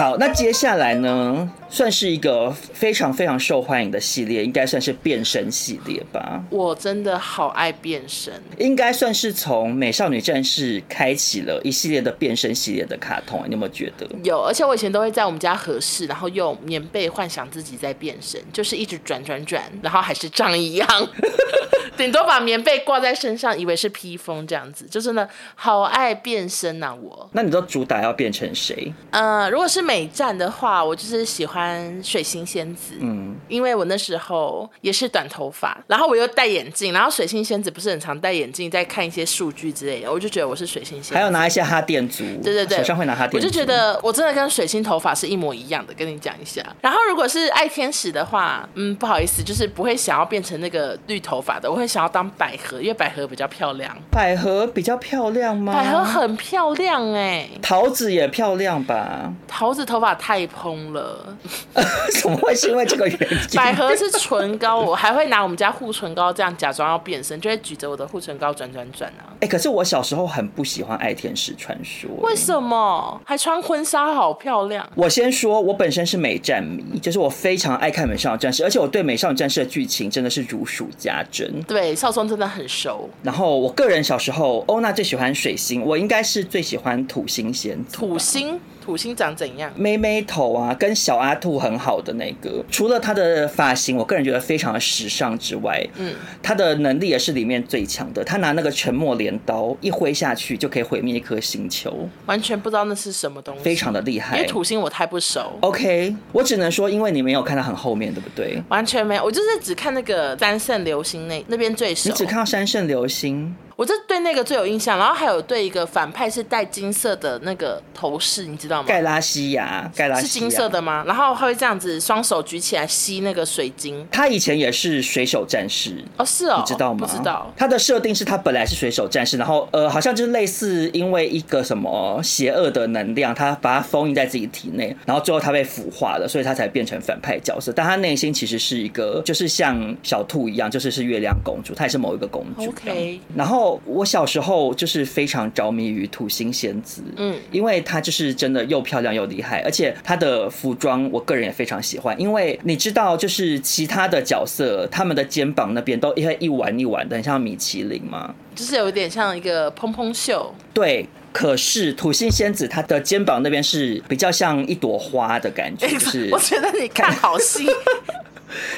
[0.00, 6.42] 好，那接下来呢，算是一个非常非常受欢迎的系列，应该算是变身系列吧。
[6.50, 14.06] 我真的好爱变身，应该算是从美少女战士开启了一系列的变身系列的卡通，你有没有觉得？
[14.24, 20.88] 有，而且我以前都会在我们家合适，然后用棉被幻想自己在变身，就是一直转转转，然后还是长一样。
[21.96, 26.94] 顶多把棉被挂在身上，以为是披风这样子，就真的，好爱变身呐、啊！
[26.94, 28.90] 我，那你都主打要变成谁？
[29.10, 31.59] 呃，如果是美战的话，我就是喜欢
[32.02, 46.64] 水星仙子，嗯，因为我那时候也是短头发，然后我又戴眼镜，然后水星仙子不是很常戴眼镜，在看一些数据之类的，我就觉得我是水星仙子，还有拿一些哈电族，对对对，手上会拿哈电族，我就觉得我真的跟水星头发是一模一样的，跟你讲一下。
[46.80, 51.90] 然后如果是爱天使的话，嗯，不好意思，就是不会想要变成那个绿头发的，我会。
[51.90, 53.92] 想要当百合，因为百合比较漂亮。
[54.12, 55.72] 百合比较漂亮吗？
[55.72, 57.50] 百合很漂亮哎、欸。
[57.60, 59.34] 桃子也漂亮吧？
[59.48, 61.36] 桃子头发太蓬了。
[62.20, 63.18] 怎么会是因为这个原
[63.50, 63.56] 因？
[63.56, 69.26] 百合是唇膏，我还会拿我们家护唇膏这样假装要变身，就会举着我的护唇膏转转转啊。
[69.34, 72.08] 哎、欸，可是我小时候很不喜欢爱天使传说。
[72.22, 73.20] 为什么？
[73.24, 74.88] 还穿婚纱，好漂亮。
[74.94, 81.60] 我先说，我本身是美战迷，就是我非常爱看美少女战士，而且我对美少女战士的剧情真的是如数家珍。
[81.64, 81.80] 对。
[81.80, 83.08] 对，少松真的很熟。
[83.22, 87.96] 然后我个人小时候，欧娜最喜欢水星，我应该是最喜欢土星仙子。
[87.96, 88.60] 土星。
[88.90, 89.72] 土星长怎样？
[89.76, 92.60] 妹妹头啊，跟小阿兔很好的那个。
[92.72, 98.24] 除了他的发型，我个人觉得非常的时尚之外，嗯，他的能力也是里面最强的。
[98.24, 102.08] 他拿那个沉默镰刀一挥下去，就可以毁灭一颗星球。
[102.26, 104.36] 完全不知道那是什么东西，非常的厉害。
[104.36, 105.56] 因为土星我太不熟。
[105.60, 108.60] OK，我只能说，因为你没有看到很后面，对不对？
[108.70, 112.08] 完全没有，我就是只看那个三圣流星那那边最熟。
[112.08, 113.54] 你只看到三圣流星。
[113.80, 118.86] 我就对那个最有印象，然后还有对一个反派是戴金色的那个头饰，你知道吗？
[118.86, 121.02] 盖拉西亚，盖拉西亚是金色的吗？
[121.06, 124.06] 然后他会这样子双手举起来吸那个水晶。
[124.10, 127.06] 他以前也是水手战士哦，是哦，你知道吗？
[127.06, 127.50] 不知道。
[127.56, 137.72] 他的设定是他本来是水手战士，然后呃，好像就是类似因为一个什么邪恶的能量，他把它封印在自己体内，然后最后他被腐化了，所以他才变成反派角色。
[137.74, 142.68] 但他内心其实是一个，就是像小兔一样，就是是月亮公主，她也是某一个公主。
[142.68, 143.18] OK。
[143.34, 144.70] 然后我小时候。
[144.80, 160.54] 就是非常着迷于土星仙子，嗯，因为她就是真的又漂亮又厉害，而且她的服装我个人也非常喜欢，因为你知道，就是其他的角色他们的肩膀那边都会一弯一弯的，很像米其林吗，就是有一点像一个蓬蓬袖。
[160.72, 167.66] 对，可是土星仙子她的肩膀那边是比较像一朵花的感觉，就是我觉得你看好戏。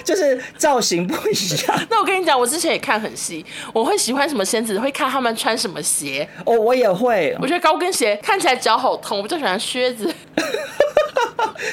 [0.04, 1.80] 就是造型不一样。
[1.90, 6.28] 那我跟你讲，我之前也看很细，我会喜欢什么仙子，会看他们穿什么鞋。
[6.44, 7.36] 哦，我也会。
[7.40, 10.12] 我觉得高跟鞋看起来脚好痛，我比较喜欢靴子。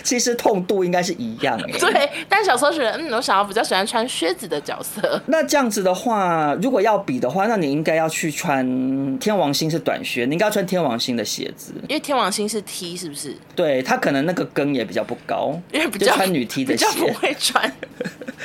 [0.04, 1.80] 其实痛度应该是一样哎。
[1.80, 5.20] 对，但小时候觉得，嗯，我想要比较喜欢穿靴子的角色。
[5.26, 13.36] 那这样子的话，如果要比的话，那你应该要去穿天王星是短靴，你应该要穿天王星的鞋子，因为天王星是 T，是不是？
[13.56, 17.72] 对，他可能那个跟也比较不高，因为比较穿女 T 的鞋，比较不会穿。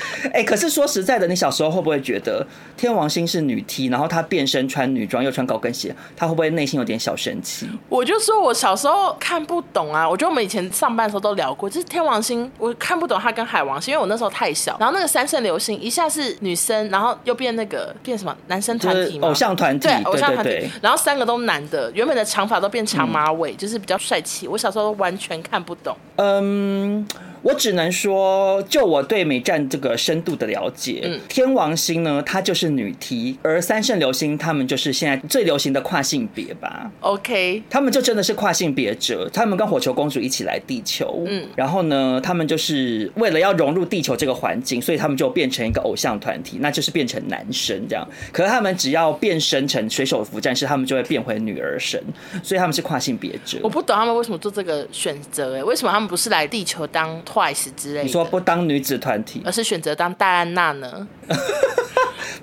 [0.33, 7.68] 哎、欸，可是说实在的，你小时候会不会觉得天王星是女 T，然后她变身穿女装又穿高跟鞋，她会不会内心有点小生气？
[7.88, 14.76] 我就说我小时候看不懂啊，我觉得我们以前上班的时候都聊过，就是天王星，我看不懂他跟海王星，因为我那时候太小。
[14.80, 24.49] 然后那个三圣流星一下是女生，然后又变那个变什么男生团体嘛，偶像团体，对，偶像团体，然后三个都男的，原本的长发都变长马尾，嗯，就是比较帅气。
[24.49, 25.97] 我小时候完全看不懂。
[26.16, 27.07] 嗯。
[27.45, 36.90] 我只能说，就我对美战这个深度的了解，嗯，天王星呢，它就是女 T，而三圣流星他们就是现在最流行的跨性别吧。
[37.01, 48.09] OK，他们就真的是跨性别者，他们跟火球公主一起来地球，嗯，然后呢，他们就是为了要融入地球这个环境，所以他们就变成一个偶像团体，那就是变成男生这样。
[48.32, 52.03] 可是他们只要变身成水手服战士，他们就会变回女儿神，
[52.42, 53.59] 所以他们是跨性别者。
[53.62, 61.09] 我不懂他们为什么做这个选择，哎，为什么他们不是来地球当？Twice 之类，你说不当女子团体，而是选择当戴安娜呢？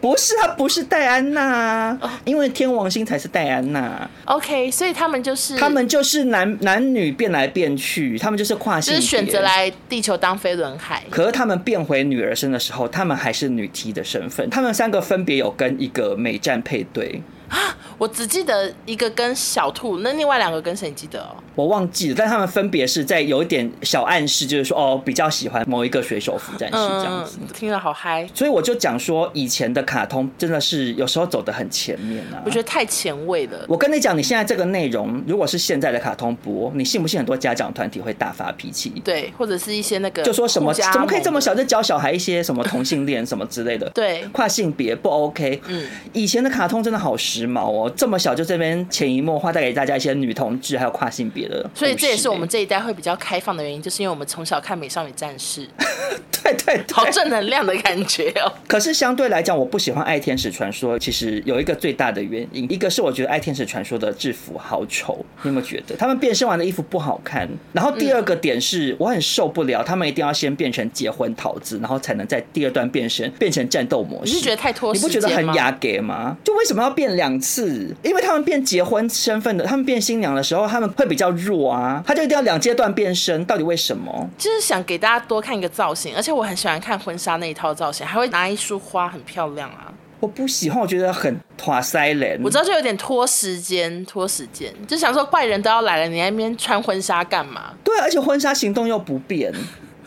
[0.02, 4.10] 不是，她不是戴安娜，因为天王星才是戴安娜。
[4.26, 11.04] OK，所以他们就是他们就是男男女变来变去，他们就是跨性别，就是选择来地球当飞轮海。
[11.12, 14.50] 可是他们变回女儿身的时候，他们还是女 T 的身份。
[14.50, 17.22] 他们三个分别有跟一个美战配对。
[17.52, 20.88] 啊，我只记得一个跟小兔，那另外两个跟谁？
[20.90, 21.36] 你记得哦？
[21.54, 27.38] 我忘记了，但他们分别是在有一点小暗示，就是说哦，比较喜欢某一个水手服战士这样子。
[27.42, 33.66] 嗯、听了好嗨，所以我就讲说，以前的卡通真的是有时候走得很前面啊，我觉得太前卫了。
[33.68, 38.90] 我跟你讲，你现在这个内容，如果是现在的卡通播，你信不信很多家长团体会大发脾气？
[39.04, 43.90] 对，或者是一些那个，就说什么怎么可以这么小就教小孩一些什么同性恋什么之类的？
[43.94, 45.62] 对，跨性别不 OK。
[45.68, 48.22] 嗯，以前的卡通真的好时髦哦，这么。
[48.22, 55.62] 小就这边潜移默化带给大家一些女同志还有跨性别的，所以这也是我们这一代会比较开放的原因，就是因为我们从小看《美少女战士》，
[56.44, 58.54] 对，对对，好正能量的感觉哦。
[58.68, 67.50] 可是相对来讲，我不喜欢《爱天使传说》，其实有一个最大的原因，一个是我觉得《爱天使传说》的制服好丑，你有没有觉得他们变身完的衣服不好看？
[67.74, 74.32] 然后第二个点是我很受不了，他们一定要先变成结婚桃子，然后才能在第二段变身变成战斗模式。
[74.34, 74.94] 你是觉得太拖？
[74.94, 76.38] 你不觉得很雅给吗？
[76.44, 77.96] 就为什么要变两次？
[78.04, 84.30] 因为他们变结婚身份的，他们变新娘的时候，他们会比较弱啊，他就一定要两阶段变身，到底为什么？
[84.38, 89.92] 就是想给大家多看一个造型，而且我很喜欢看婚纱那一套造型，还会拿一束花，很漂亮啊。
[90.20, 92.40] 我不喜欢，我觉得很拖塞人。
[92.44, 97.74] 我知道就有点拖时间，拖时间，就想说怪人都要来了，你在那边穿婚纱干嘛？
[97.84, 99.52] 对，而且婚纱行动又不便。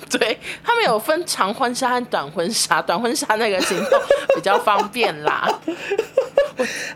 [0.10, 3.98] 对，他们有分长婚纱和短婚纱，短婚纱那个行动
[4.36, 5.48] 比较方便啦。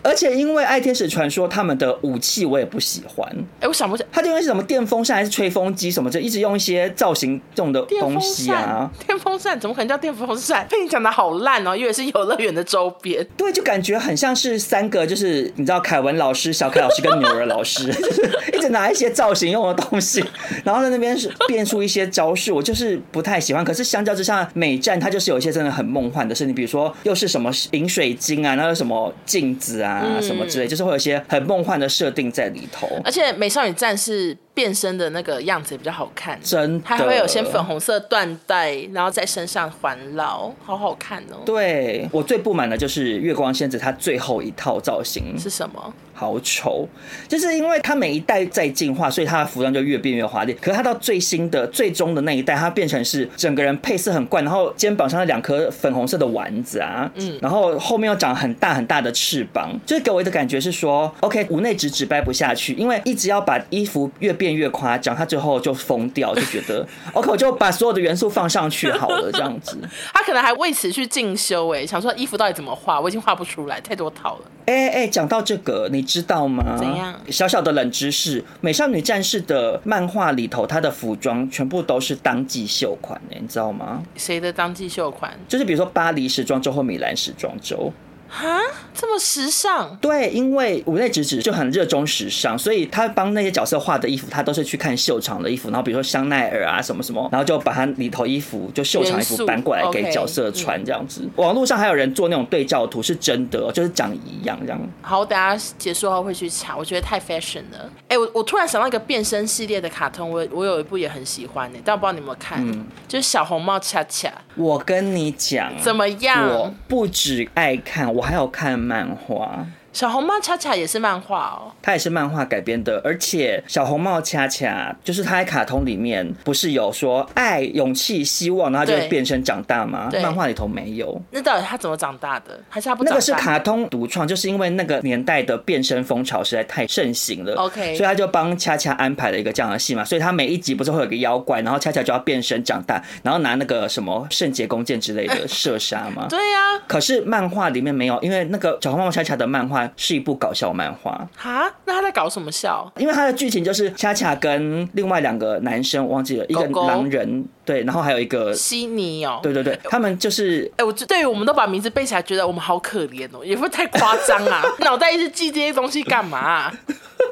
[0.03, 3.29] 而且因为爱天使传说他们的武器我也不喜欢，
[3.61, 8.91] 哎，我想不起来，他就用什么电风扇还是吹风机什么，就一直用一些造型这种的东西啊。
[9.07, 10.67] 电风扇，怎么可能叫电风扇？
[10.71, 13.27] 被你讲的好烂哦，以为是游乐园的周边。
[13.37, 20.25] 对，就感觉很像是三个，就是你知道凯文老师、小凯老师跟牛儿老师，就 是一直拿一些造型用的东西，
[20.65, 23.65] 然后在那边是变出一些招式，我就是不太喜欢。
[23.65, 29.48] 可是相较之下，美战它就是有一些真的很梦幻的事情，比如说又是什么饮水晶啊，那个什么镜。
[29.57, 32.89] 子啊，什么之类，就是会有一些很梦幻的设定在里头。
[33.05, 41.39] 而且美少女战士变身的那个样子也比较好看，真的，它还会有些粉红色缎带，然后在身上环绕，好好看哦。
[41.47, 45.95] 对，我最不满的就是月光仙子，她最后一套造型是什么？
[46.13, 46.89] 好丑，
[47.29, 50.53] 就是因为它每一代在进化，所以它的服装就越变越华丽。
[50.55, 66.85] 可是它到最新的、最终的那一代，它变成是整个人配色很怪，然后肩膀上的两颗粉红色的丸子啊，嗯，然后后面又长很大很大的翅膀，就是给我的感觉是说，OK，五内直直掰不下去，因为一直要把衣服越变越夸张，他最后就疯掉，就觉得
[67.15, 69.79] OK，我就把所有的元素放上去好了，这样子。
[70.13, 74.43] 他可能还为此去进修，哎，想说衣服到底怎么画，我已经画不出来，太多套了。
[74.67, 76.09] 哎哎，讲到这个，你。
[76.09, 76.75] 知道吗？
[76.79, 77.15] 怎样？
[77.29, 84.03] 小小的冷知识：美少女战士的漫画里头，她的服装全部都是当季秀款，你知道吗？
[84.17, 85.39] 谁的当季秀款？
[85.47, 87.93] 就是比如说巴黎时装周或米兰时装周。
[88.29, 88.61] 哈，
[88.95, 89.97] 这么时尚？
[89.97, 101.23] 对，因为五内直子就很热衷时尚，所以他帮那些角色画的衣服，他都是去看秀场的衣服，然后比如说香奈儿啊什么什么，然后就把他里头衣服就秀场衣服搬过来给角色穿这样子。
[101.23, 104.79] Okay, 网络上还有人做那种对照图，是真的，就是长一样这样。
[105.01, 107.91] 好，我等下结束后会去查，我觉得太 fashion 了。
[108.03, 114.31] 哎、欸，我我突然想到一个变身系列的卡通，我我有一部也很喜欢的，但我不知道你有没有看，嗯、就是小红帽恰恰。
[114.55, 116.47] 我跟你讲，怎么样？
[116.49, 119.65] 我不只爱看，我还要看漫画。
[119.93, 130.11] 小红帽恰恰也是漫画哦，它也是漫画改编的，而且小红帽恰恰就是它在卡通里面不是有说爱、勇气、希望，然后就会变身长大吗？
[130.23, 131.21] 漫画里头没有。
[131.31, 132.61] 那到底他怎么长大的？
[132.69, 133.03] 还是他不？
[133.05, 140.05] 那个是卡通独创，就是因为那个年代的变身风潮实在太盛行了，OK，所以他就帮恰恰安排了一个这样的戏嘛。
[140.05, 146.27] 所以他每一集不是会有个妖怪，然后恰恰就要变身长大，然后拿那个什么圣洁弓箭之类的射杀吗？
[146.29, 146.83] 对呀、啊。
[146.87, 151.29] 可是漫画里面没有，因为那个小红帽恰恰的漫画是一部搞笑漫画。
[151.37, 152.91] 哈，那他在搞什么笑？
[152.97, 166.73] 因为他的剧情就是恰恰跟另外两个男生忘记了，一个狼人对，然后还有一个悉尼哦，对对对，他们就是哎，我对于我们都把名字背起来，觉得我们好可怜哦，也不太夸张啊， 脑袋一直记这些东西干嘛啊？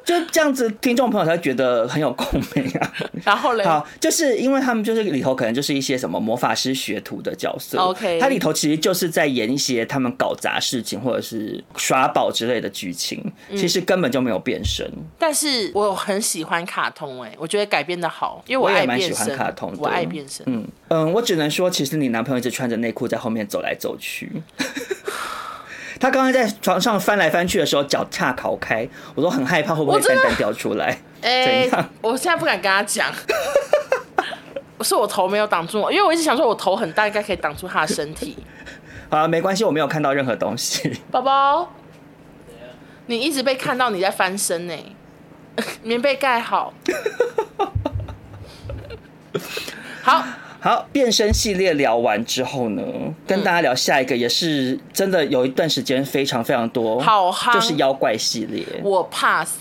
[0.05, 2.93] 就这样子，听众朋友才会觉得很有共鸣啊。
[3.25, 7.79] 然后嘞，好，就是因为他们就是里头可能就是一些什么魔法师学徒的角色。
[7.79, 14.87] OK，它里头其实就是在演一些他们搞砸事情或者是耍宝之类的剧情，其实根本就没有变身。
[14.87, 18.97] 嗯、但是我很喜欢卡通哎、欸，我觉得改编的好，因为我爱变身。
[18.97, 20.45] 我也蛮喜欢卡通的，我爱变身。
[20.49, 24.31] 嗯嗯，我只能说，其实你男朋友一直穿着内裤在后面走来走去。
[25.99, 30.99] 他刚刚在床上翻来翻去的时候，脚恰烤开，我都很害怕会不会蛋蛋掉出来。
[31.23, 33.11] 哎、欸，我现在不敢跟他讲，
[34.83, 38.37] 是我头没有挡住，因为我一直想说我头很大，应该可以挡住他的身体。
[39.09, 41.01] 好了，没关系，我没有看到任何东西。
[41.11, 41.73] 宝宝，
[43.07, 44.75] 你一直被看到你在翻身呢，
[45.83, 46.75] 棉被盖好。
[50.07, 50.25] 好。
[50.59, 52.83] 好，变身系列聊完之后呢，
[53.27, 57.05] 跟大家聊下一个，也是真的有一段时间非常非常多，
[57.53, 59.59] 就是妖怪系列，我怕死。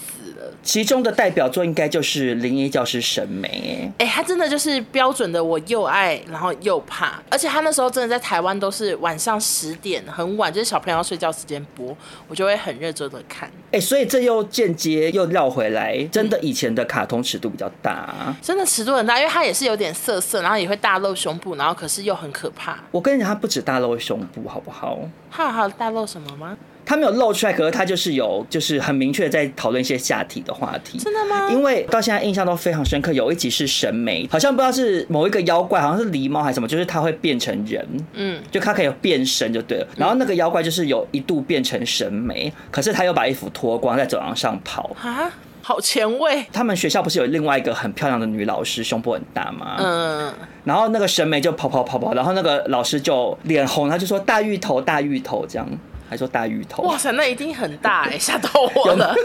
[0.66, 11.96] 其中的代表作应该就是《灵异教师神眉》哎，他真的就是标准的我又爱然后又怕，而且他那时候真的在台湾都是晚上十点很晚，就是小朋友要睡觉时间播，
[12.28, 13.50] 我就会很认真的看。
[13.72, 22.80] 哎，所以这又间接又绕回来，真的以前的卡通尺度比较大，嗯，真的尺度很大，因为他也是有点色色，然后也会大露胸部，然后可是又很可怕。
[22.90, 24.98] 我跟你讲，他不止大露胸部，好不好？
[25.30, 26.58] 它还有大露什么吗？
[26.86, 31.00] 他没有露出来，可是他就是有，就是很明确在讨论一些下体的话题。
[31.00, 31.50] 真的吗？
[31.50, 39.88] 因为到现在印象都非常深刻，有一集是神眉，好像不知道是某一个妖怪，好像是狸猫还是什么，就是他会变成人，嗯，就他可以变身就对了。
[39.98, 45.32] 然后那个妖怪就是有一度变成神眉，可是他又把衣服脱光在走廊上跑啊，
[45.62, 46.46] 好前卫。
[46.54, 49.78] 他们学校不是有另外一个很漂亮的女老师，胸部很大吗？
[49.80, 50.32] 嗯，
[50.64, 55.68] 然后那个神眉就跑跑跑跑，然后那个老师就脸红，他就说大芋头大芋头这样。
[56.10, 59.16] 还说大芋头，哇塞，那一定很大哎，吓到我了。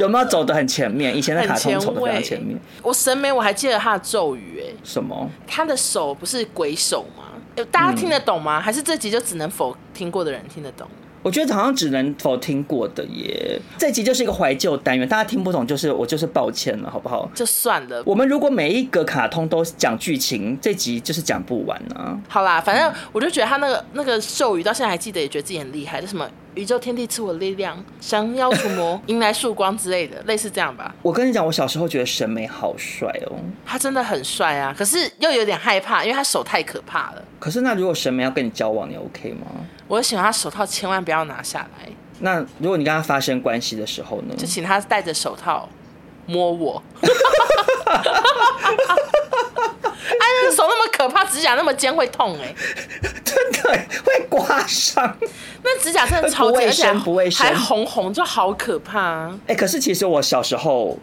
[0.00, 1.16] 有 没有走的很前面？
[1.16, 2.58] 以前的卡通走的非常前面。
[2.82, 5.28] 我审美我还记得他的咒语哎，什么？
[5.46, 7.24] 他的手不是鬼手吗？
[7.70, 8.60] 大家听得懂吗？
[8.60, 10.86] 还是这集就只能否听过的人听得懂？
[11.26, 13.60] 我觉得好像只能否听过的耶。
[13.76, 17.28] 这集就是一个怀旧单元，大家听不懂就是我就是抱歉了，好不好？
[17.34, 18.00] 就算了。
[18.06, 22.16] 我们如果每一个卡通都讲剧情，这集就是讲不完啊。
[22.28, 26.00] 好啦，反正我就觉得他那个那个咒语到现在还记得，也觉得自己很厉害。
[26.00, 30.94] 就什么宇宙天地赐我力量，降妖除魔，迎来曙光之类的，类似这样吧。
[31.02, 33.34] 我跟你讲，我小时候觉得神美好帅哦，
[33.66, 37.24] 他真的很帅啊，可是又有点害怕，因为他手太可怕了。
[37.40, 39.46] 可是那如果神美要跟你交往，你 OK 吗？
[39.88, 41.88] 我喜欢他手套，千万不要拿下来。
[42.20, 44.34] 那如果你跟他发生关系的时候呢？
[44.36, 45.68] 就请他戴着手套
[46.26, 46.82] 摸我。
[50.08, 52.54] 哎，那个手那么可怕，指甲那么尖，会痛哎、欸，
[53.24, 53.60] 真的
[54.04, 55.16] 会刮伤。
[55.62, 59.30] 那指甲真的超尖，而且还红红，就好可怕。
[59.46, 60.98] 哎，可是其实我小时候。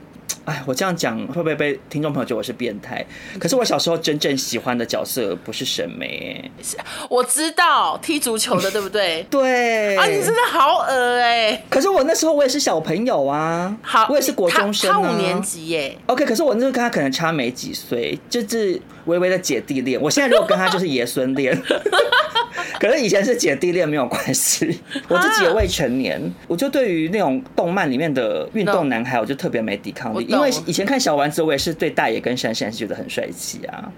[0.45, 3.05] 哎，我这样讲会不会被听众朋友觉得我是变态？
[3.39, 6.51] 可是我小时候真正喜欢的角色不是神眉，
[7.09, 9.25] 我知道踢足球的，对不对？
[9.31, 11.63] 对啊，你真的好恶哎！
[11.69, 15.97] 可是我那时候我也是小朋友啊，好，我也是国中生啊，他五年级耶。
[16.07, 20.01] OK，可是我那时候跟他可能差没几岁，就是微微的姐弟恋。
[20.01, 21.57] 我现在如果跟他就是爷孙恋。
[22.79, 30.27] 可是以前是姐弟恋没有关系，我自己也未成年，我就对于那种动漫里面的运动男孩，我就特别没抵抗力。
[30.33, 33.91] 因为以前看小丸子，我也是对大爷跟珊珊是觉得很帅气啊，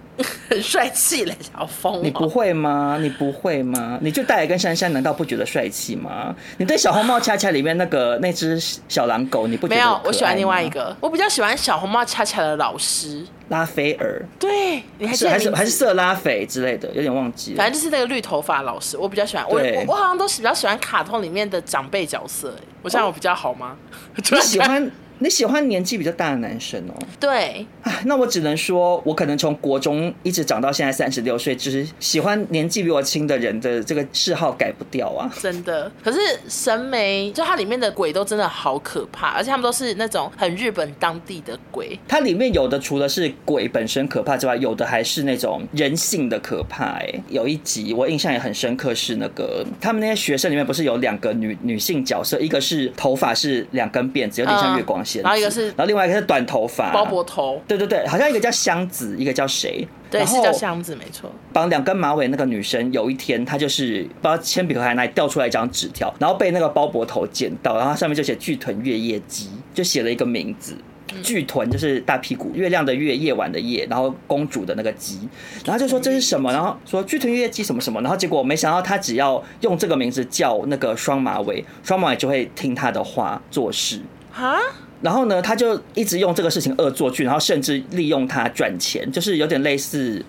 [0.49, 2.03] 很帅气嘞，小疯。
[2.03, 2.97] 你不会吗？
[3.01, 3.97] 你不会吗？
[4.01, 6.35] 你就大爷跟珊珊难道不觉得帅气吗？
[6.57, 9.75] 你对小红帽恰恰里面那个那只小狼狗，你不觉得？
[9.75, 13.25] 没有，我喜欢另外一个，我比较喜欢小红帽恰恰的老师。
[13.49, 17.57] 拉斐尔，对，你还是还是还是色拉斐之类的，有点忘记了。
[17.57, 19.45] 反正就是那个绿头发老师，我比较喜欢。
[19.47, 22.55] 我我我好像都是比较喜欢卡通里面的长辈角色。
[22.81, 23.75] 我这样我比较好吗？
[24.17, 24.91] 你喜欢？
[25.19, 26.93] 你喜欢年纪比较大的男生哦？
[27.19, 27.65] 对，
[28.03, 35.31] 那我只能说，我可能从国中一直长到现在三十六岁，就是喜欢年纪比我轻的人的这个嗜好改不掉啊！
[35.41, 41.97] 真的，可是神眉就它里面的鬼都真的好可怕，而且他们都是那种很日本当地的鬼。
[42.07, 46.85] 它里面有的除了是鬼本身可怕之外，有的还是那种人性的可怕。
[46.95, 55.04] 哎，有一集我印象也很深刻，是那个他们那些学生里面不是有两个女女性角色，一个是头发是两根辫子，有点像月光。
[55.21, 57.61] 然后一个是，然后另外一个是短头发，包脖头。
[57.67, 59.87] 对对对，好像一个叫箱子，一个叫谁？
[60.09, 61.31] 对，是叫箱子，没错。
[61.53, 70.75] 绑两根马尾那个女生，有一天她就是不知道铅笔盒还哪里掉出来一张纸条，然后被那个包脖头捡到，然后上面就写“巨臀月夜姬”，就写了一个名字。
[71.21, 75.19] 巨臀就是大屁股，月亮的月，夜晚的夜，然后公主的那个姬，
[75.63, 84.01] 然后就说这是什么，然后说巨臀月夜姬什么什么，然后结果没想到他只要用这个名字叫那个双马尾，双马尾就会听他的话做事
[84.33, 84.57] 啊。
[85.05, 90.25] 然后呢，他就一直用这个事情恶作剧，然后甚至利用他赚钱，就是有点类似。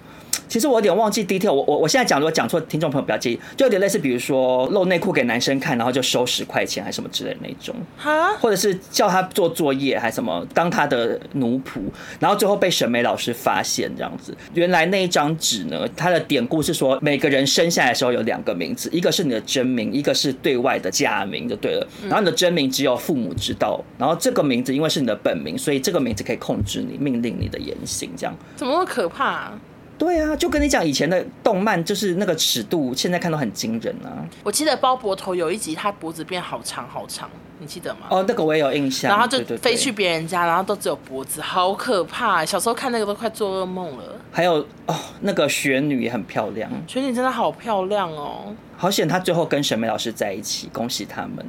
[0.49, 11.81] 其实我有点忘记 detail，我我我现在讲如果讲错，听众朋友不要介意，就有点类似，比如说露内裤给男生看，然后就收十块钱还是什么之类的那种，哈，或者是叫他做作业还是什么，当他的奴仆，
[12.21, 14.37] 然后最后被审美老师发现这样子。
[14.55, 21.87] 原来那一张纸呢，它的典故是说，每个人生下来的时候有两个名字，一个是你的真名，一个是对外的假名，就对了。
[22.05, 28.35] 然后你的真名只有父母知道，然后这个名字因为是你的本名，所以这个名字可以控制你，命令你的言行，这样。
[28.57, 29.61] 怎么那么可怕啊？
[29.99, 34.25] 对啊，就跟你讲，以前的动漫就是那个尺度，现在看都很惊人啊。
[34.45, 38.01] 我记得包伯头有一集，他脖子变好长好长，你记得吗？
[38.11, 39.11] 哦，那个我也有印象。
[39.11, 42.45] 然后就飞去别人家，然后都只有脖子，好可怕。
[42.45, 44.05] 小时候看那个都快做噩梦了。
[44.31, 48.55] 还有哦，那个雪女也很漂亮，雪女真的好漂亮哦。
[48.77, 51.45] 好险，她最后跟沈美老师在一起，恭喜他们。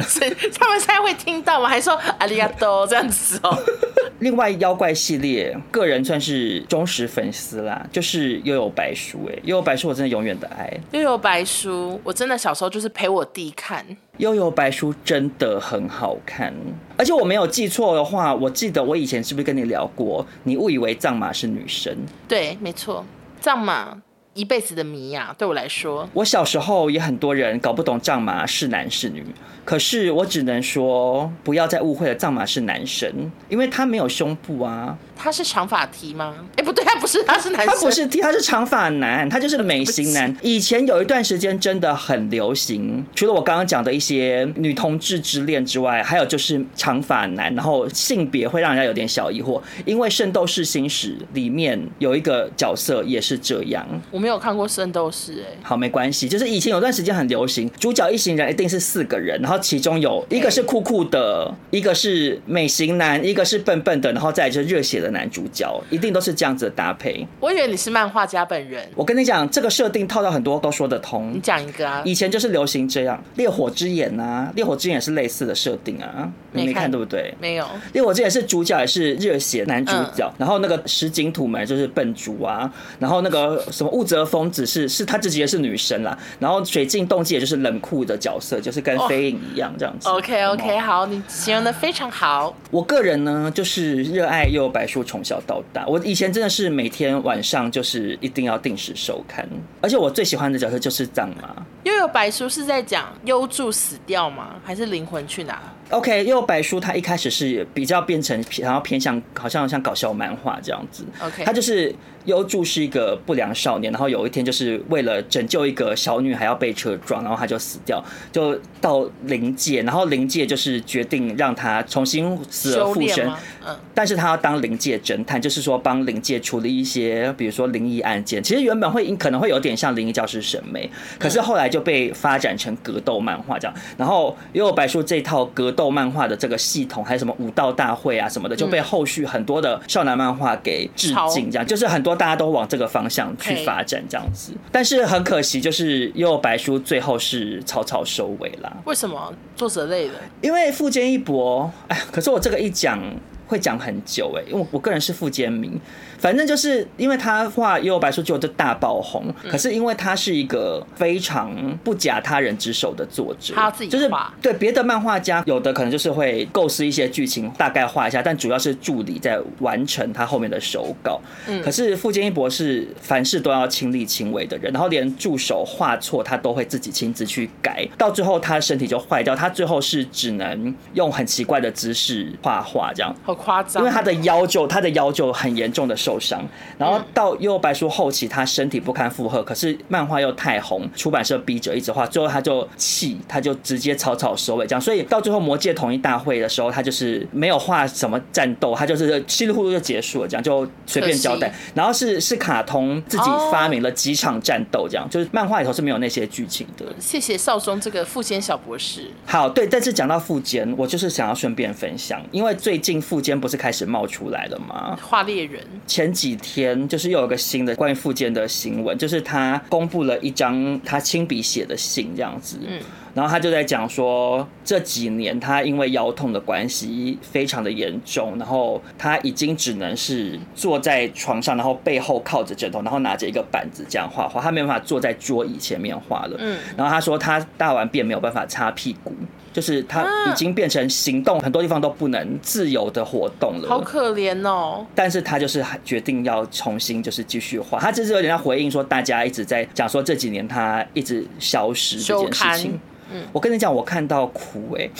[0.00, 1.68] 所以他们现在会听到吗？
[1.68, 3.56] 还说阿里亚多这样子哦。
[4.20, 9.18] 另外妖怪系列，个人算是忠实粉丝啦，就是幽游白书。
[9.28, 10.72] 哎，幽游白书我真的永远的爱。
[10.92, 13.84] 幽游白书，我真的小时候就是陪我弟看。
[14.18, 16.54] 幽游白书真的很好看，
[16.96, 20.24] 而且我没有记错的话，我记得我以前是不是跟你聊过？
[20.44, 21.94] 你误以为藏马是女生？
[22.28, 23.04] 对，没错，
[23.40, 24.00] 藏马。
[24.34, 29.24] 一辈子的谜呀，对我来说，我小时候也很多人搞不懂藏马是男是女，
[29.64, 34.98] 可是我只能说，不要再误会了，藏马是男生，因为他没有胸部啊。
[35.16, 36.34] 他是长发 T 吗？
[36.52, 37.74] 哎、欸，不对，他不是，他是男生。
[37.74, 40.34] 他不是 T，他是长发男，他就是美型男。
[40.42, 53.86] 以前有一段时间真的很流行，除了我刚刚讲的一些女同志之恋之外，还有就是长发男，然后性别会让人家有点小疑惑，因为《圣斗士星矢》里面有一个角色也是这样。
[54.10, 55.56] 我没有看过《圣斗士》哎。
[55.62, 65.03] 好，没关系，就是以前有段时间很流行，主角一行人一定是四个人，然后其中有一个是酷酷的，一个是美型男，一个是笨笨的，然后再就是热血的。
[65.10, 67.26] 男主角一定都是这样子的搭配。
[67.40, 68.88] 我以为你是漫画家本人。
[68.94, 71.32] 我跟你讲，这个设定套到很多都说得通。
[71.34, 72.02] 你讲一个啊。
[72.04, 76.30] 以前就是流行这样，《烈火之眼》啊，《烈火之眼》是类似的设定啊。
[76.52, 77.34] 你没看对不对？
[77.40, 77.64] 没有。
[77.92, 90.08] 《烈火之眼》是主角也是热血男主角，嗯、然后那个石井土门就是笨猪啊，然后那个什么雾泽风子是是他自己也是女生啦，然后水镜动机也就是冷酷的角色，就是跟飞影一样这样子。
[90.08, 92.56] Oh, OK OK，好，你形容的非常好。
[92.70, 95.04] 我个人呢，就是热爱幽游白书。
[95.14, 99.48] 从小到大，我以前真的是每天晚上就是一定要定时收看，
[99.80, 101.54] 而且我最喜欢的角色就是藏马。
[101.84, 104.56] 又有白书是在讲幽助死掉吗？
[104.64, 111.04] 还是灵魂去哪？OK，又有白书他一开始是比较变成，然后偏向好像像搞笑漫画这样子。
[111.20, 123.30] OK，他就是幽助是一个不良少年，然后有一天就是为了拯救一个小女孩要被车撞，然后他就死掉，就到灵界，然后灵界就是决定让他重新死而复生。
[123.66, 128.42] 嗯，但是他要当灵界侦探，就是说帮灵界处理一些，比如说灵异案件。
[128.42, 133.76] 其实原本会可能会有点像《灵异教师》审美，可是后来就被发展成格斗漫画这样。
[133.96, 144.52] 然后幽游白书这套格斗漫画的这个系统，还有什么武道大会啊什么的，就被后续很多的少男漫画给致敬，这样就是很多大家都往这个方向去发展这样子。
[144.70, 148.76] 但是很可惜，就是幽游白书最后是草草收尾了。
[148.84, 149.32] 为什么？
[149.56, 150.14] 作者累了？
[150.40, 152.98] 因为富坚义博，哎，可是我这个一讲
[153.46, 155.80] 会讲很久哎，因为我个人是富坚明。
[156.18, 171.20] 反正就是因为他画《幽游白书》就就大爆红，可是因为他是一个非常不假他人之手的作者，他自己就是对别的漫画家有的可能就是会构思一些剧情，大概画一下，但主要是助理在完成他后面的手稿。
[171.46, 186.18] 嗯，可是富坚一博是凡事都要亲力亲为的人，然后连助手画错他都会自己亲自去改，到最后他身体就坏掉，他最后是只能用很奇怪的姿势画画，这样好夸张，因为他的腰就他的腰就很严重的受。
[186.24, 186.42] 伤，
[186.78, 194.80] 然后到《幽白书》后期，他身体不堪负荷，可是漫画又太红，出版社逼着一直画，最后他就气，他就直接草草收尾，这样。
[194.80, 201.52] 所以到最后魔界统一大会的时候，他就是没有画什么战斗，他就是稀里糊涂就结束了，这样就随便交代。
[201.74, 206.86] 然后是是卡通自己发明了几场战斗，这样就是漫画里头是没有那些剧情的。
[206.98, 209.10] 谢谢少中这个富坚小博士。
[209.26, 214.98] 好，对，但是讲到富坚，我就是想要顺便分享，因为最近富坚不是开始冒出来了吗？
[215.00, 215.64] 画猎人。
[215.86, 222.58] 前几天就是又有个新的关于附坚的新闻，就是他公布了一张他亲笔写的信，这样子。
[222.66, 222.78] 嗯，
[223.14, 236.36] 然后他就在讲说，这几年他因为腰痛的关系非常的严重，然后他已经只能是坐在床上，然后背后靠着枕头，然后拿着一个板子这样画画，他没办法坐在桌椅前面画了。
[236.38, 239.14] 嗯，然后他说他大完便没有办法擦屁股。
[239.54, 244.84] 就是他已经变成行动很多地方都不能自由的活动了，好可怜哦。
[244.96, 252.80] 但是他就是决定要重新就是继续画，他这是有点要回应说大家一直在讲说这几年他一直消失这件事情。
[253.12, 254.90] 嗯，我跟你讲，我看到哭哎，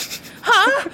[0.40, 0.52] 哈，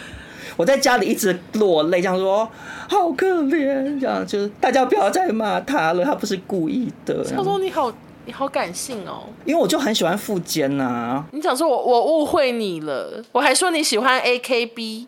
[0.57, 2.51] 我在家里一直落泪，这样说
[2.89, 7.23] 好可怜，这样就是大家不要再骂他了，他不是故意的。
[7.25, 7.93] 他说你好。
[8.31, 11.25] 你好感性哦，因为我就很喜欢富坚呐。
[11.33, 15.05] 你想说我我误会你了，我还说你喜欢 AKB，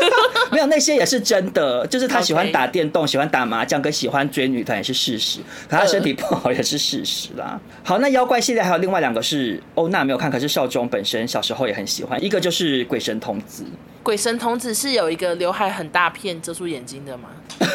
[0.52, 7.58] 没有那些也是真的，就是他喜欢打电动，喜欢打麻将，跟喜欢追女团也是事实，可他身体不好也是事实啦。
[7.82, 13.64] 好，那妖怪系列还有另外两个是欧娜没有看，可是少中本身小时候也很喜欢，一个就是鬼神童子。
[14.02, 17.30] 鬼神童子是有一个刘海很大片遮住眼睛的吗？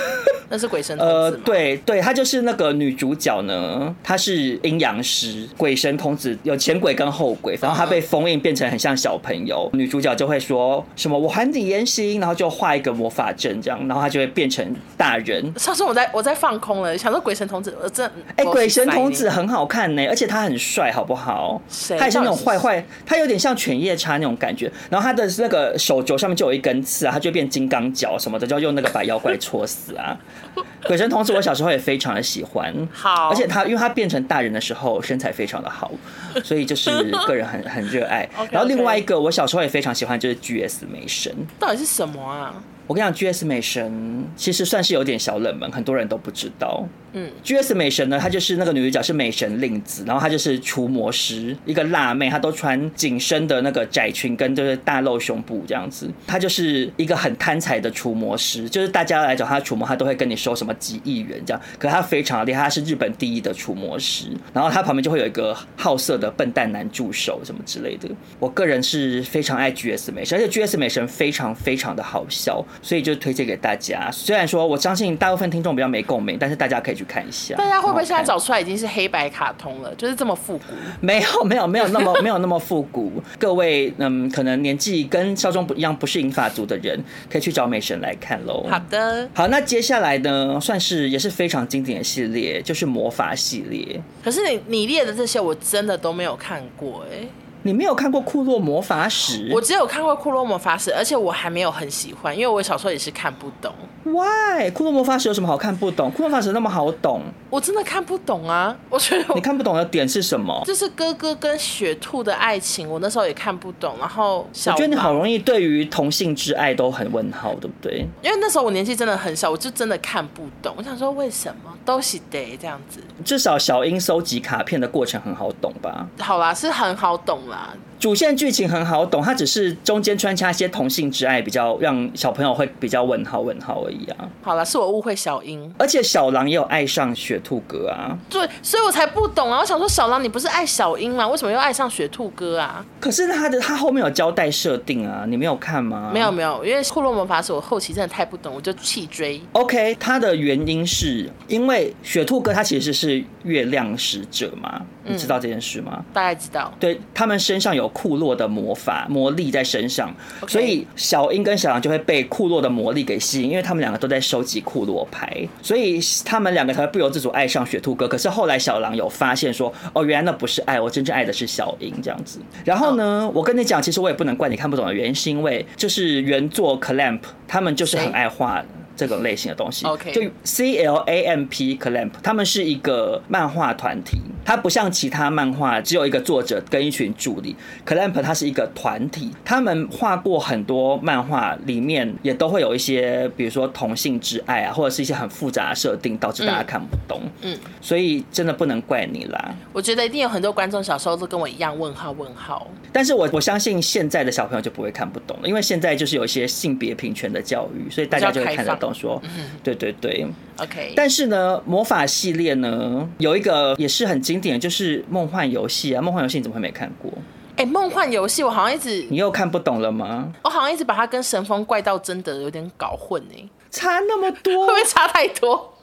[0.52, 1.14] 那是鬼神童子？
[1.14, 5.48] 呃，对对，她就是那个女主角呢，她是阴阳师。
[5.58, 15.54] 鬼神童子有前鬼跟后鬼，然后她被封印变成很像小朋友，女主角就会说什么“我还你原形”，然后就画一个魔法阵这样，然后她就会变成大人。
[15.58, 21.62] 上次我在我在放空了，想说鬼神童子，我真哎，鬼神童子很好看呢，而且他很帅，好不好？
[21.98, 24.72] 他也是那种坏坏，他有点像犬夜叉那种感觉。
[24.90, 30.18] 然后他的那个手肘上面就有一根刺啊，他就变金刚脚什么的，就要用那个把妖怪戳死啊。
[30.88, 35.92] 鬼神童子，我小时候也非常的喜欢，好，而且他因为他变成大人的时候身材非常的好，
[36.44, 36.90] 所以就是
[37.28, 38.28] 个人很很热爱。
[38.52, 42.54] 然后另外一个我小时候也非常喜欢，就是 GS 美神，到底是什么啊？
[42.92, 46.86] 我跟你讲，GS 美神其实算是有点小冷门，很多人都不知道。
[47.14, 61.62] 嗯，GS 美神呢，她就是那个女主角是美神令子，然后她就是除魔师，一个辣妹，她都穿紧身的那个窄裙跟就是大露胸部这样子，她就是一个很贪财的除魔师，就是大家来找她除魔，她都会跟你收什么几亿元这样。
[61.80, 68.10] 可是她非常的厉害，她是日本第一的除魔师，然后她旁边就会有一个好色的笨蛋男助手什么之类的。
[68.40, 74.10] 我个人是非常爱 GS 美神，而且 GS 美神非常非常的好笑，所以就推荐给大家。
[74.12, 79.94] 虽然说我相信大部分听众比较没共鸣，但是大家可以去看一下，大家会不会现在找出来已经是黑白卡通了？
[79.96, 80.74] 就是这么复古？
[81.00, 83.12] 没有，没有，没有那么没有那么复古。
[83.38, 88.66] 各位，嗯，可能年纪跟肖中不一样，不是银发族的人，可以去找美神来看喽。
[88.70, 94.02] 好的，好，那接下来呢，算是也是非常经典的系列，就是魔法系列。
[94.24, 97.28] 可是你你列的这些，我真的都没有看过哎、欸。
[97.64, 99.50] 你没有看过《库洛魔法使》？
[99.54, 103.72] 我只有看过《库洛魔法使》，而且我还没有很喜欢，因为我小时候也是看不懂。
[104.04, 104.70] Why？
[104.74, 106.10] 《库洛魔法使》有什么好看不懂？
[106.12, 108.76] 《库洛魔法使》那么好懂，我真的看不懂啊！
[108.90, 110.60] 我觉得你看不懂的点是什么？
[110.66, 113.96] 就是哥哥跟雪兔的爱情，我那时候也看不懂。
[114.00, 118.00] 然后小，我觉得你好容易对于同性之爱都很问号，对不对？
[118.24, 120.74] 因为那时候我年纪真的很小，我就真的看不懂。
[120.78, 123.00] 我想说，为什么都是得这样子？
[123.24, 126.08] 至少小英收集卡片的过程很好懂吧？
[126.20, 127.74] 好啦，是很好懂啦。
[128.00, 134.28] 主线剧情很好懂，它只是中间穿插一些同性之爱，比较让小朋友会比较问号问号而已啊。
[134.42, 138.18] 好了，是我误会小樱，而且小狼也有爱上雪兔哥啊。
[138.28, 139.60] 对，所以我才不懂啊！
[139.60, 141.28] 我想说，小狼你不是爱小樱吗？
[141.28, 142.84] 为什么又爱上雪兔哥啊？
[143.00, 146.10] 可是他的他后面有交代设定啊，你没有看吗？
[146.12, 149.40] 没有没有，因为库洛魔法使我后期真的太不懂，我就弃追。
[149.52, 154.82] OK，他的原因是因为雪兔哥他其实是月亮使者嘛。
[155.04, 155.94] 你知道这件事吗？
[155.98, 156.72] 嗯、大概知道。
[156.80, 160.14] 对，他们身上有库洛的魔法魔力在身上.
[160.48, 168.08] 所以小樱跟小狼就会被库洛的魔力给吸引，因为他们两个都在收集库洛牌，所以他们两个才会不由自主爱上雪兔哥。
[168.08, 172.40] 可是后来小狼有发现说，哦，原来那不是爱，我真正爱的是小樱这样子。
[172.64, 173.38] 然后呢，oh.
[173.38, 178.64] 我跟你讲，其实我也不能怪你看不懂的原因，是因为就是原作 Clamp 他们就是很爱画。
[179.02, 180.12] 这种类型的东西，Okay.
[180.12, 197.24] 就 C L A M P Clamp，他们是一个漫画团体，它不像其他漫画只有一个作者跟一群助理，Clamp 它是一个团体，他们画过很多漫画，里面也都会有一些，比如说同性之爱啊，或者是一些很复杂的设定，导致大家看不懂。
[197.42, 199.56] 嗯，所以真的不能怪你啦。
[199.74, 208.91] 我觉得一定有很多观众小时候都跟我一样问号问号，但是我我相信现在的小朋友就不会看不懂了，因为现在就是有一些性别平权的教育，所以大家就会看得懂。
[208.94, 209.22] 说，
[209.64, 210.26] 对对对
[210.58, 210.94] ，OK。
[210.96, 216.02] 但是呢，魔法系列呢，有一个也是很经典，就是梦幻游戏啊。
[216.02, 217.12] 梦幻游戏你怎么会没看过？
[217.58, 220.32] 哎、欸，梦幻游戏我好像一直，你又看不懂了吗？
[220.44, 223.50] 我好像一直把它跟神风怪盗真的有点搞混呢。
[223.70, 225.74] 差那么多， 会不会差太多？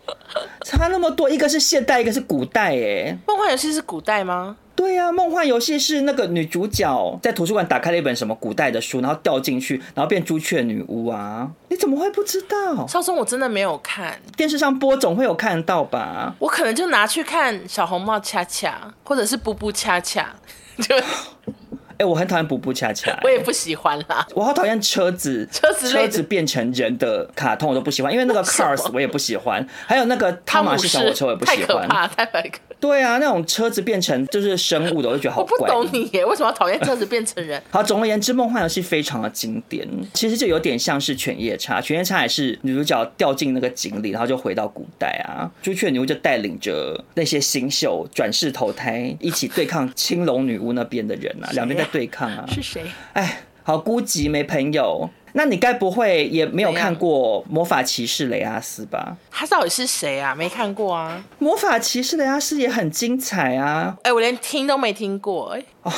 [0.65, 4.57] 差那么多，一个是现代，一个是古代，哎，梦幻游戏是古代吗？
[4.79, 11.51] 对呀、啊，梦幻游戏是那个女主角在图书馆打开了一本什么古代的书，然后掉进去，然后变朱雀女巫啊！
[11.69, 12.87] 你怎么会不知道？
[12.87, 16.33] 少松我真的没有看，电视上播总会有看到吧？
[16.39, 20.33] 我可能就拿去看小红帽恰恰，或者是布布恰恰，
[20.81, 20.95] 就。
[20.97, 24.25] 哎、欸，我很讨厌布布恰恰，我也不喜欢啦。
[24.33, 35.57] 我好讨厌车子，车子车子变成人的卡通我都不喜欢，因为那个 Cars 我也不喜欢，还有那个汤马士小火车我也不喜欢，太可怕，太可对啊，那种车子变成就是生物的，我就觉得好怪。
[35.59, 37.61] 我不懂你耶，为什么要讨厌车子变成人？
[37.71, 52.45] 好，总而言之，梦幻游戏非常的经典，其实就有点像是犬夜叉，犬夜叉也是女主角掉进那个井里，然后就回到古代啊，朱雀女巫就带领着那些新秀转世投胎，一起对抗青龙女巫那边的人啊，两边在对抗啊。
[52.49, 52.83] 是谁？
[53.15, 55.11] 哎，好孤寂，没朋友。
[55.35, 59.15] 那你该不会也没有看过《魔法骑士雷阿斯》吧？
[59.31, 60.35] 他到底是谁啊？
[60.35, 61.23] 没看过啊。
[61.39, 63.95] 《魔法骑士雷阿斯》也很精彩啊！
[63.99, 65.67] 哎、欸，我连听都没听过哎、欸。
[65.83, 65.93] 哦，《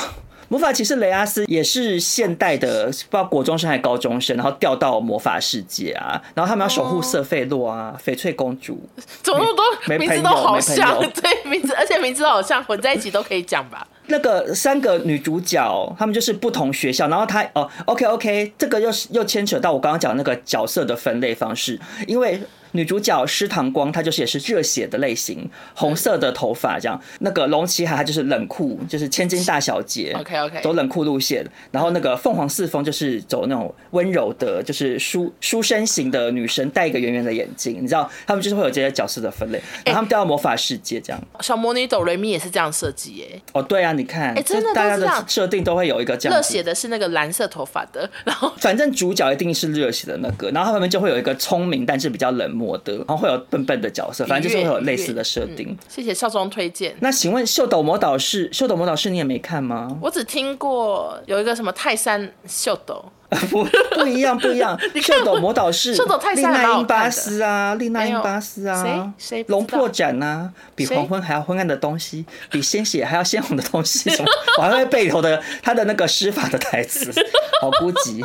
[0.49, 8.83] 魔法骑士雷阿斯》也是现代的，不知道国中生还是高中生，然后掉到魔法世界啊，然后他们要守护瑟费洛啊、翡翠公主，
[9.23, 10.99] 怎么那么多名字都好像？
[11.15, 13.87] 对，名字而且名字都好像，混在一起都可以讲吧。
[14.11, 22.39] 那个三个女主角，她们就是不同学校，然后她哦，OK OK，这个又是又牵扯到我刚刚讲那个角色的分类方式，因为。
[22.71, 26.99] 女主角施唐光，她就是也是热血的类型，红色的头发这样。
[27.19, 31.45] 那个龙崎海，她就是冷酷，就是千金大小姐，OK OK，走冷酷路线。
[31.71, 37.77] 然后那个凤凰四风就是走那种温柔的，就是书书生型的女生，戴一个圆圆的眼镜。
[37.81, 39.61] 你知道，他们就是会有这些角色的分类。
[39.85, 41.21] 然后他们掉到魔法世界这样。
[41.33, 43.41] 欸、小魔女哆瑞咪也是这样设计耶。
[43.53, 46.37] 哦，对啊，你看，哎、欸，真的大家的设定都会有一个这样。
[46.37, 53.37] 热血的是那个蓝色头发的，然 后反正主角一定是热血的那个，然后他们就会有一个聪明但是比较冷漠的，然后会有。
[53.49, 55.67] 笨笨的角色，反正就是会有类似的设定。
[55.69, 56.95] 嗯、谢谢少宗推荐。
[56.99, 59.97] 那请问《秀斗魔导士》《秀斗魔导士》你也没看吗？
[60.01, 63.03] 我只听过有一个什么泰山秀斗，
[63.49, 64.79] 不不一样不一样。
[65.01, 68.81] 秀斗魔导士，秀斗泰山丽娜英巴斯啊，丽娜英巴斯啊，
[69.17, 69.45] 谁谁？
[69.49, 74.29] 龙破斩啊，比黄昏还要昏暗的东西，比鲜血还要鲜红的东西，什么？
[74.59, 77.11] 我还会背头的他的那个施法的台词，
[77.59, 78.23] 好孤寂。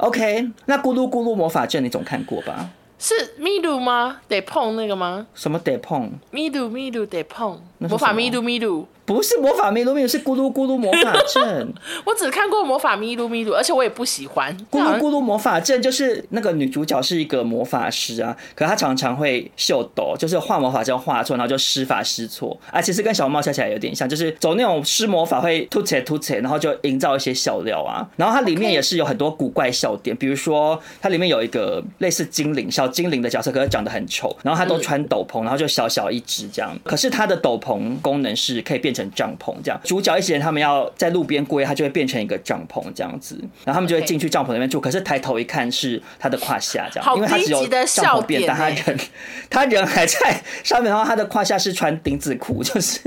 [0.00, 2.68] OK，那咕噜咕噜魔法阵你总看过吧？
[2.98, 4.20] 是咪噜吗？
[4.26, 5.26] 得碰那个吗？
[5.34, 6.10] 什么得碰？
[6.32, 8.84] 咪噜咪噜得碰，魔法咪噜咪噜。
[9.04, 11.72] 不是魔法咪噜咪噜，是咕噜咕噜魔法阵。
[12.04, 14.54] 我只看过魔法咪噜咪噜，而且我也不喜欢。
[14.70, 22.82] 咕噜咕噜魔法阵就是那个女主角是一个魔法师啊，可她常常会秀抖，就是画魔法阵画错，然后就施法施错啊。
[22.82, 28.06] 其实跟小红帽笑起来有点像，就是走那种施魔法会突切突切，然后就营造一些笑料啊。
[28.16, 36.78] 然后它里面也是有很多古怪笑点，比如说它里面有一个类似精灵小精灵的角色，可是长得很丑，然后他都穿斗篷，然后就小小一只这样。
[36.84, 37.67] 可是他的斗篷
[38.02, 38.98] 功能是可以变成。
[38.98, 44.80] 成帐篷这样，主角一些人他们要在路边过夜，他就会变成一个帐篷这样子，然后他们就会进去帐篷里面住。
[44.80, 48.98] 可是抬头一看是他的胯下这样，因为他只有帐篷变，但他人
[49.48, 53.00] 他人还在上面，然后他的胯下是穿丁字裤， 就是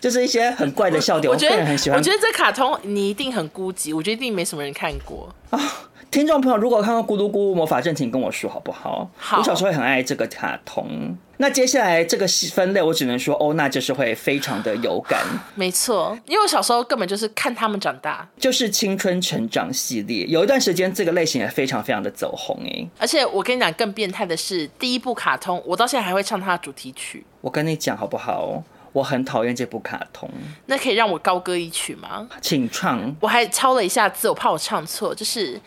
[0.00, 1.32] 就是一些很怪的笑点。
[1.32, 1.96] 我个人很喜欢。
[1.96, 5.60] 我觉得这卡通你一定很孤寂，我觉得一定没什么人看过啊。
[6.10, 9.10] 听众朋友，如果看过《咕噜咕噜魔法阵》，请跟我说好不好？
[9.16, 9.38] 好。
[9.38, 11.16] 我小时候也很爱这个卡通。
[11.38, 15.20] 那接下来这个分类，我只能说欧娜就是会非常的有感。
[15.54, 20.24] 没错，因为我小时候根本就是看他们长大，就是青春成长系列。
[20.24, 22.88] 有一段时间，这个类型也非常非常的走红哎。
[22.98, 27.26] 而且我跟你讲，更变态的是，第一部卡通，我到现在还会唱它的主题曲。
[27.42, 28.62] 我跟你讲好不好？
[28.94, 30.30] 我很讨厌这部卡通。
[30.64, 32.26] 那可以让我高歌一曲吗？
[32.40, 33.14] 请唱。
[33.20, 35.60] 我还抄了一下字，我怕我唱错，就是。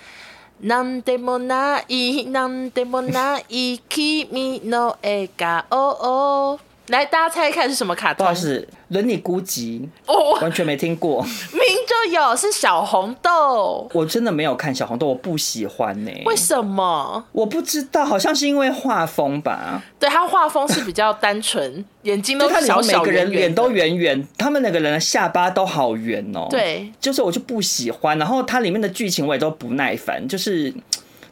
[0.61, 6.68] なんでもない、なんでもない、君の笑顔を。
[6.89, 8.17] 来，大家猜一看是什么卡通？
[8.17, 11.23] 不好意思，伦理孤寂哦，完全没听过。
[11.53, 13.89] 明就有，是小红豆。
[13.93, 16.11] 我真的没有看小红豆，我不喜欢呢。
[16.25, 17.23] 为什么？
[17.31, 19.83] 我不知道，好像是因为画风吧。
[19.99, 26.47] 对，他画风是比较单纯， 眼睛都小小圆圆，每个人脸都圆圆，他们那个人的下巴都好圆哦。
[26.49, 28.17] 对，就是我就不喜欢。
[28.17, 30.73] 然后它里面的剧情我也都不耐烦，就是。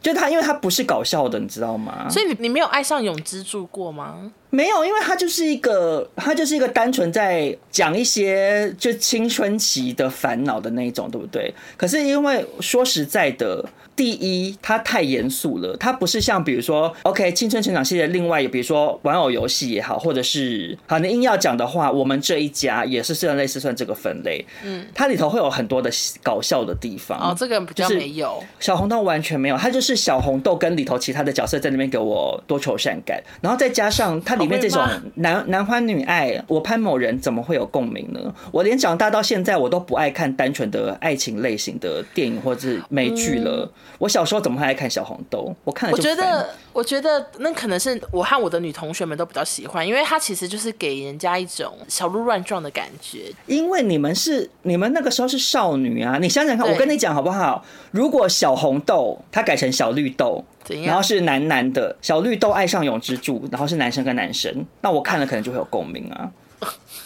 [0.00, 2.06] 就他，因为他不是搞笑的，你知道吗？
[2.08, 4.30] 所以你你没有爱上永之助过吗？
[4.50, 11.52] 没有，因为他就是一个，他就是一个单纯在讲一些就青春期的烦恼的那一种，对不对？
[11.76, 13.64] 可是因为说实在的。
[13.98, 25.90] 第一，它太严肃了，它不是像比如说，OK，青春成长系列，另外比如说玩偶游戏也好，或者是好，你硬要讲的话，我们这一家也是算类似算这个分类，嗯，它里头会有很多的
[26.22, 27.18] 搞笑的地方。
[27.18, 38.34] 哦，这个比较没有，小红豆完全没有，它就是小红豆跟里头其他的角色在那边给我多愁善感，然后再加上它里面这种男男欢女爱，我潘某人怎么会有共鸣呢？
[38.50, 43.64] 我连长大到现在我都不爱看单纯的爱情类型的电影或者是美剧了。
[43.64, 45.52] 嗯我小时候怎么会爱看小红豆？
[45.64, 46.00] 我看了就。
[46.00, 46.48] 我觉得，
[46.78, 53.32] 我觉得那可能是我和我的女同学们都比较喜欢，因为它其实就是给人家一种小鹿乱撞的感觉。
[53.46, 57.64] 因为你们是你们那个时候是少女啊，你想想看，我跟你讲好不好？
[57.90, 60.44] 如果小红豆它改成小绿豆，
[60.84, 66.30] 然后是男男的，小绿豆爱上永之助，然后是男生跟男生，那我看了可能就会有共鸣啊。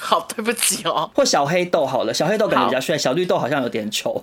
[0.04, 1.08] 好，对不起哦。
[1.14, 4.22] 或小黑豆好了，小黑豆感觉比较帅，小绿豆好像有点丑。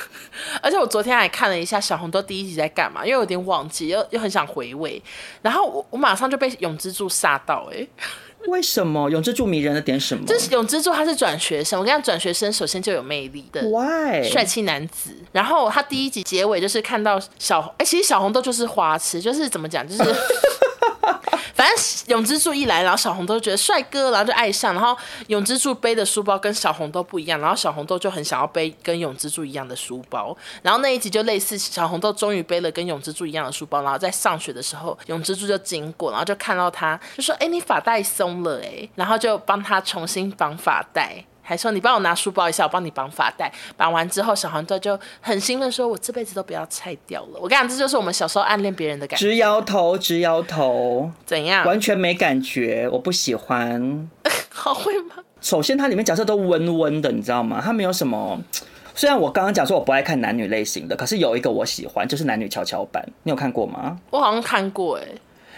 [0.60, 5.02] 而且我昨天还看了一下小红豆第一集在干嘛，因为有点忘记，又又很想回味。
[5.40, 7.86] 然后我我马上就被永之助吓到，哎，
[8.48, 10.26] 为什么永之助迷人的点什么？
[10.26, 14.22] 就是永之助他是转学生，我跟你讲，转学生首先就有魅力的，Why？
[14.30, 15.16] 帅气男子。
[15.32, 20.14] 然后他第一集结尾就是看到小，哎，其实小红豆就是花痴，就是怎么讲，就是。
[21.54, 21.76] 反正
[22.08, 24.74] 永之助一来，然后小红豆就觉得帅哥，然后就爱上。
[24.74, 24.96] 然后
[25.28, 30.36] 永之助背的书包跟小红豆不一样，然后小红豆就很想要背跟永之助一样的书包。
[30.62, 41.24] 然后那一集就类似小红豆终于背了跟永之助一样的书包，然后在上学的时候，永之助就经过，然后就看到他，就说：“哎，你发带松了哎。”然后就帮他重新绑发带。
[41.44, 43.52] 还说你帮我拿书包一下，我帮你绑发带。
[43.76, 49.26] 绑完之后，小黄豆就很兴奋说：“我这辈子都不要拆掉了。”我跟你讲，这就是我们小时候暗恋别人的感觉。
[49.26, 51.10] 直摇头，直摇头。
[51.26, 51.66] 怎样？
[51.66, 54.08] 完全没感觉，我不喜欢。
[54.50, 55.16] 好会吗？
[55.40, 57.60] 首先，它里面角色都温温的，你知道吗？
[57.62, 58.40] 它没有什么。
[58.94, 63.04] 虽然我刚刚讲说我不爱看男女类型的，可是有一个我喜欢，就是男女跷跷板。
[63.24, 63.98] 你有看过吗？
[64.10, 65.06] 我好像看过，哎。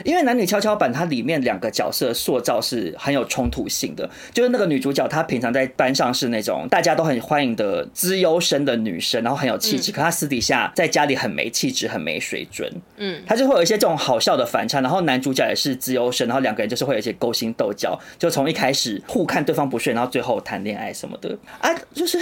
[0.04, 4.08] 因为男女跷跷板，它里面两个角色塑造是很有冲突性的。
[4.32, 9.90] 就是那个女主角，她平常在班上是那种大家都很欢迎的资优生的女生，然后很有气质。
[9.92, 12.70] 可她私底下在家里很没气质，很没水准。
[12.96, 14.80] 嗯，她就会有一些这种好笑的反差。
[14.80, 22.20] 然后男主角也是资优生，然后两个人就是会有一些勾心斗角，就从一开始互看对方不顺，然后最后谈恋爱什么的啊，就是。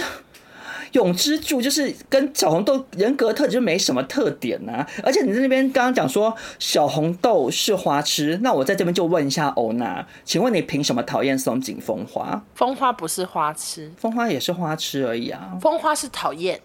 [0.95, 12.41] 永之助就是跟小红豆人格特质就没什么特点呐、啊，而且你在那边刚刚讲说小红豆是花痴，那我在这边就问一下欧娜，请问你凭什么讨厌松井风花？
[12.55, 15.57] 风花不是花痴，风花也是花痴而已啊。
[15.61, 16.61] 风花是讨厌。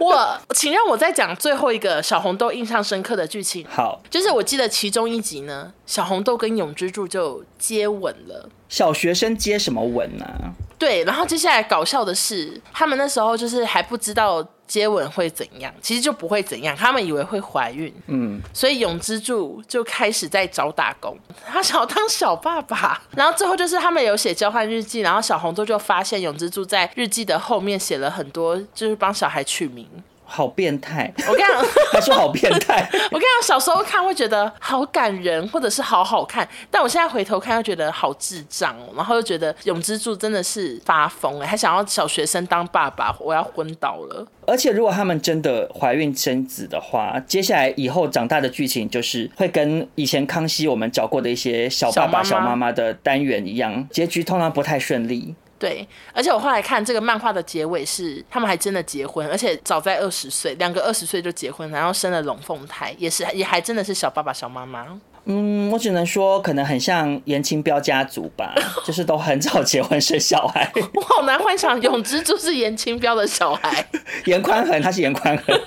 [0.00, 3.64] 我，请让我再讲最后一个小红豆印象深刻的剧情。
[3.68, 8.48] 好，就是我记得其中一集呢，小红豆跟永之助就接吻了。
[8.68, 10.50] 小学生接什么吻呢、啊？
[10.82, 21.16] 对，然后接下来搞笑的是，他们那时候就是还不知道接吻会怎样，其实就不会怎样，他们以为会怀孕，嗯，所以永之助就开始在找打工，
[21.46, 29.88] 他想要当小爸爸，然后最后就是他们有写交换日记，然后小红豆就发现永之助在日记的后面写了很多，就是帮小孩取名。
[30.32, 31.12] 好变态！
[31.28, 32.88] 我跟你讲， 他说好变态。
[33.12, 44.26] 我跟你讲，小时候看会觉得好感人，或者是好好看，但我现在回头看又觉得好智障，然后又觉得永之助真的是发疯哎，还想要小学生当爸爸，我要昏倒了。
[44.46, 55.34] 而且如果他们真的怀孕生子的话，接下来以后长大的剧情就是会跟以前康熙我们找过的一些小爸爸、小妈妈的单元一样，结局通常不太顺利。
[55.62, 65.00] 对，而且我后来看这个漫画的结尾是，他们还真的结婚，而且早在二十岁，两个二十岁就结婚，然后生了龙凤胎，也是也还真的是小爸爸、小妈妈。
[65.24, 68.54] 嗯，我只能说可能很像严清标家族吧，
[68.84, 70.70] 就是都很早结婚生小孩。
[70.94, 73.86] 我好难幻想永之就是严清标的小孩，
[74.26, 75.60] 严宽恒他是严宽恒。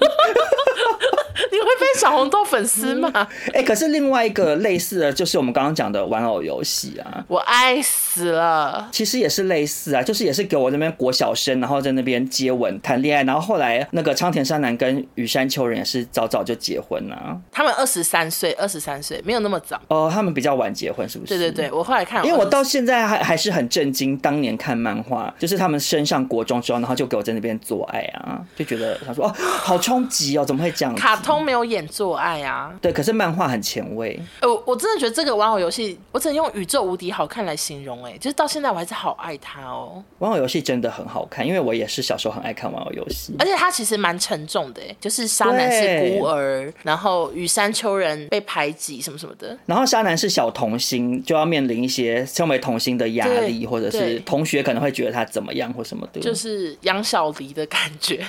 [1.51, 3.09] 你会被小红豆粉丝吗？
[3.13, 8.89] 哎、嗯欸，可是另外一个类似的就是我们刚刚讲的玩偶游戏啊，我爱死了。
[8.91, 17.37] 其实也是类似啊，就是也是给我那边国小生，然后在那边接吻谈恋爱，然后后来那个仓田山南跟羽山秋人也是早早就结婚了、啊。
[17.51, 21.37] 他们二十三岁，二十三岁没有那么早哦，他们比较晚结婚，是不是？
[21.37, 30.95] 对对对，我后来看，因为我到现在还还是很震惊，当年看漫画，就是他们升上国中之后，然后就给我在那边做爱啊，就觉得他说哦，好冲击哦，怎么会这样？
[30.95, 34.19] 卡通没有演做爱啊，对，可是漫画很前卫。
[34.41, 38.03] 我、呃、我真的觉得这个玩偶游戏，我只能用宇宙无敌好看来形容。
[38.03, 40.03] 哎，就是到现在我还是好爱它哦。
[40.19, 43.35] 玩偶游戏真的很好看，因为我也是小时候很爱看玩偶游戏。
[43.37, 49.57] 而且它其实蛮沉重的，哎，就是沙男是孤儿，然后羽山秋人被排挤什么什么的。
[49.65, 58.25] 然后渣男是小童星，就要面临一些身为童星的压力，或者是同学可能会觉得他怎么样或什么的，就是杨小黎的感觉。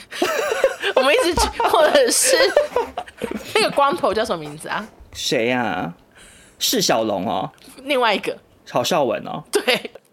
[0.95, 2.37] 我们一直，或者是
[3.55, 4.87] 那个光头叫什么名字啊？
[5.13, 5.95] 谁呀、啊？
[6.59, 7.51] 释小龙哦。
[7.85, 8.37] 另外一个。
[8.69, 9.43] 郝邵文哦。
[9.53, 9.63] 对。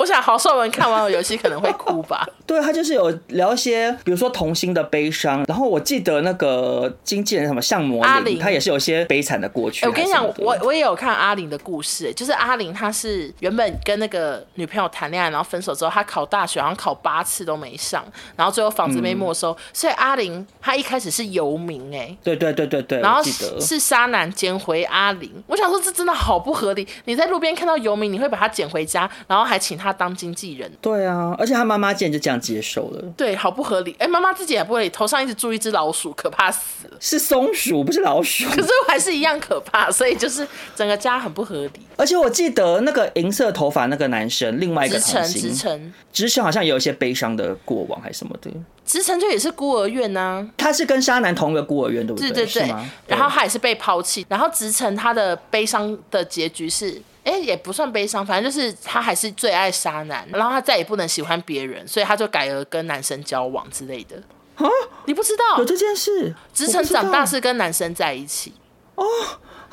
[0.04, 2.28] 我想郝邵文看完我游戏可能会哭吧。
[2.45, 5.45] 对，他就是有聊一些，比如说童星的悲伤。
[5.47, 9.86] 然后我记得那个经纪人什么向魔灵，他也是有些悲惨的过去。
[9.86, 18.04] 我跟你讲，我我也有看阿玲的故事，就是阿玲她是原本跟那个女朋友谈恋爱，然后分手之后，她考大学好像考八次都没上，
[18.36, 19.54] 然后最后房子被没收。
[19.54, 22.14] 嗯、所以阿玲她一开始是游民哎。
[22.22, 22.99] 对对对对对。
[22.99, 25.32] 然后是沙男捡回阿玲。
[25.47, 26.86] 我想说这真的好不合理。
[27.06, 30.72] 你在路边看到游民，你会把他捡回家，然后还请他当经纪人。
[30.82, 33.04] 对啊，而且他妈妈竟然就这样接受了。
[33.16, 33.96] 对，好不合理。
[34.00, 36.98] 哎，妈妈自己也不会，头上一直住一只老鼠，可怕死了。
[37.00, 38.50] 是松鼠，不是老鼠。
[38.50, 41.82] 可是还是一样可怕，所以就是整个家很不合理。
[41.96, 48.52] 而且我记得那个银色头发那个男生，另外一个童星，直城，直城好像也有一些悲伤的过往，还是什么的。
[48.86, 52.32] 直城就也是孤儿院呢、啊，他是跟沙男同一个孤儿院，对不对？
[52.32, 52.76] 对对对。
[53.08, 57.02] 然后他也是被抛弃，然后直城他的悲伤的结局是。
[57.24, 64.17] 哎，也不算悲伤，反正就是他还是最爱渣男，然后他再也不能喜欢别人，所以他就改而跟男生交往之类的。
[64.55, 64.67] 啊，
[65.05, 66.36] 你不知道有这件事？
[66.53, 68.53] 直成长大是跟男生在一起。
[68.95, 69.05] 哦，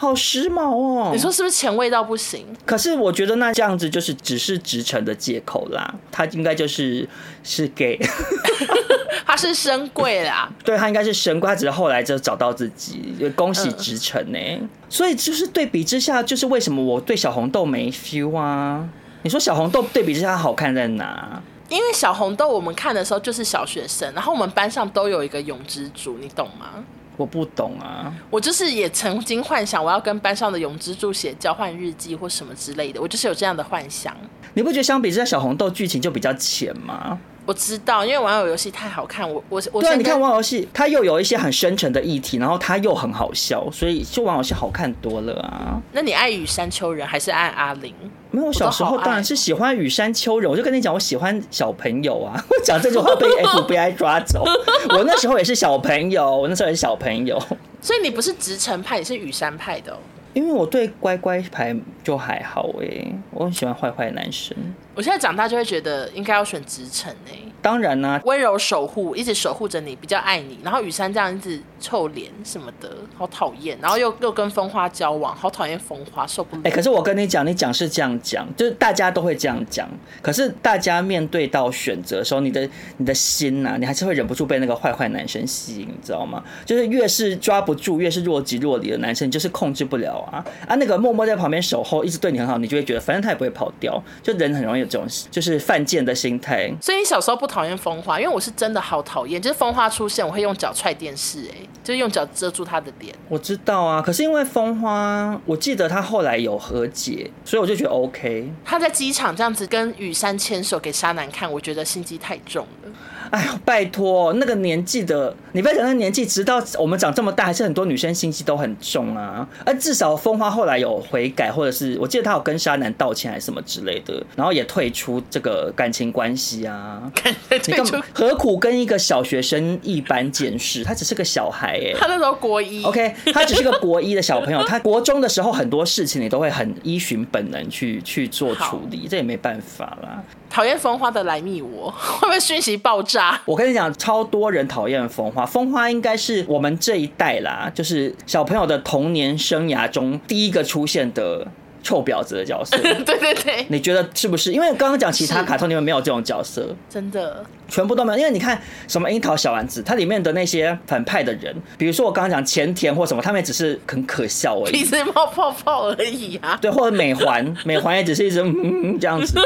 [0.00, 1.10] 好时髦哦！
[1.12, 2.46] 你说是不是前卫到不行？
[2.64, 7.06] 可是我觉得那这样子就是只是直城的借口啦，他应该就是
[7.44, 8.00] 是 gay。
[9.26, 14.38] 他是深贵啦， 对，他应该是深柜，他只是后来就找到自己，恭喜直城呢。
[14.38, 18.88] 嗯、所以就是对比之下，就是为什么我对小红豆没 feel 啊？
[19.22, 21.42] 你说小红豆对比之下好看在哪？
[21.68, 26.82] 因为小红豆我们看的时候就是小学生，然后我们班上都有一个永之主，你懂吗？
[27.16, 34.16] 我不懂啊，我就是也曾经幻想我要跟班上的永之助写交换日记或什么之类的，我就是有这样的幻想。
[34.54, 37.18] 你不觉得相比之下小红豆剧情就比较浅吗？
[37.50, 45.82] 我知道，因为玩偶游戏太好看，我我我对，你看玩偶游戏，它又有一些很深沉的议题，然后它又很好笑，所以就玩偶游戏好看多了啊。
[45.90, 47.92] 那你爱羽山丘人还是爱阿玲？
[48.30, 50.48] 没有，我小时候当然是喜欢羽山丘人。
[50.48, 52.40] 我就跟你讲，我喜欢小朋友啊。
[52.48, 54.44] 我讲这句话被 FBI 抓走。
[54.96, 57.36] 我那时候也是小朋友，我那时候也是小朋友。
[57.82, 59.96] 所以你不是直城派，你是羽山派的哦。
[60.32, 64.56] 因为我对乖乖牌就还好哎，我很喜欢坏坏男生。
[64.94, 67.38] 我现在长大就会觉得应该要选直城哎。
[67.62, 70.58] 当然啦、啊，温柔守护，一直守护着你，比较爱你。
[70.64, 73.78] 然后雨山这样一直臭脸什么的，好讨厌。
[73.82, 76.62] 然后又又跟风花交往，好讨厌风花，受不了。
[76.64, 79.86] 哎、欸，可是我跟你讲，你讲是这样讲，就是大家都会这样讲。
[80.22, 82.66] 可是大家面对到选择的时候，你的
[82.96, 86.42] 你的心呐、啊，你还是会忍不住被那个坏坏男生吸引，你知道吗？
[86.64, 90.74] 就是越是抓不住，越是若即若离的男生，你就是控制不了啊啊！
[90.76, 94.02] 那个默默在旁边守候，一直对你很好，你就会觉得反正他也不会跑掉。
[94.22, 96.72] 就人很容易有这种就是犯贱的心态。
[96.80, 103.14] 所以你小时候不讨厌风花，因为我是真的好讨厌，就是风花出现，我会用脚踹电视、欸，哎，就是用脚遮住他的脸。
[103.28, 108.50] 我知道啊，可是因为风花，我记得他后来有和解，所以我就觉得 OK。
[108.64, 112.90] 他在机场这样子跟雨山牵手给沙男看，我觉得心机太重了。
[113.30, 119.46] 哎呦，拜托，那个年纪的你不要讲那年纪，直到我们长这么大，还是很多女生心机都很重啊。
[119.64, 127.00] 而至少风花后来有悔改，或者是我记得她有跟沙男道歉还是什么之类的，然后也退出这个感情关系啊。
[127.48, 130.82] 退出，何苦跟一个小学生一般见识？
[130.82, 134.64] 他只是个小孩哎、欸， 他那时候国一， OK，他只是个国一的小朋友。
[134.64, 140.22] 他国中的时候很多事情你都会很依循本能去去做处理，这也没办法啦。
[140.48, 143.19] 讨厌风花的来密我，会不会讯息爆炸？
[143.44, 145.44] 我跟你讲，超多人讨厌风花。
[145.44, 151.46] 风花应该是我们这一代啦，就是小朋友的童年生涯中第一个出现的
[151.82, 152.76] 臭婊子的角色。
[152.80, 154.52] 对对对，你觉得是不是？
[154.52, 158.18] 因为刚刚讲其他卡通里面没有这种角色，真的全部都没有。
[158.18, 166.58] 因为你看什么樱桃小丸子，它里面的那些反派的人，比如说我刚刚讲前田或什么，他们也只是很可笑而已， 鼻子冒泡泡而已啊。
[166.60, 169.40] 对，或者美环，美环也只是一直嗯这样子。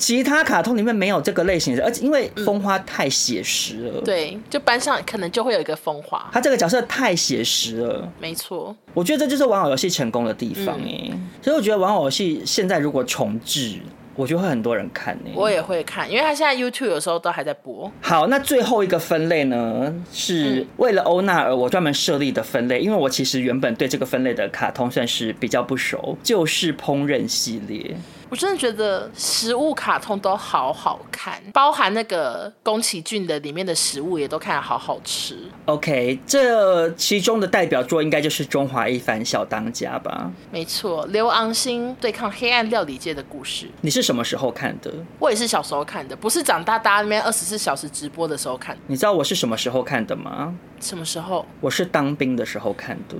[0.00, 13.78] 其他卡通里面没有这个类型的，而且因为风花太写实了，嗯，对，就班上可能就会有一个风花，他这个角色太写实了，没错，我觉得这就是玩偶游戏成功的地方哎，嗯，所以我觉得玩偶游戏现在如果重置，
[14.16, 17.92] 我觉得会很多人看呢，我也会看，因为他现在 YouTube 有时候都还在播。
[18.00, 27.94] 好，那最后一个分类呢，是为了欧娜而我专门设立的分类，因为我其实原本对这个分类的卡通算是比较不熟，就是烹饪系列。
[28.30, 35.36] 我真的觉得食物卡通都好好看，包含那个宫崎骏的里面的食物也都看得好好吃。
[35.64, 40.30] OK，这其中的代表作应该就是中华一番小当家吧？
[40.52, 43.68] 没错，刘昂星对抗黑暗料理界的故事。
[43.80, 44.92] 你是什么时候看的？
[45.18, 48.78] 我也是小时候看的，不是长大大家那边二十四小时直播的时候看。
[48.86, 50.54] 你知道我是什么时候看的吗？
[50.78, 51.44] 什么时候？
[51.60, 53.16] 我是当兵的时候看的。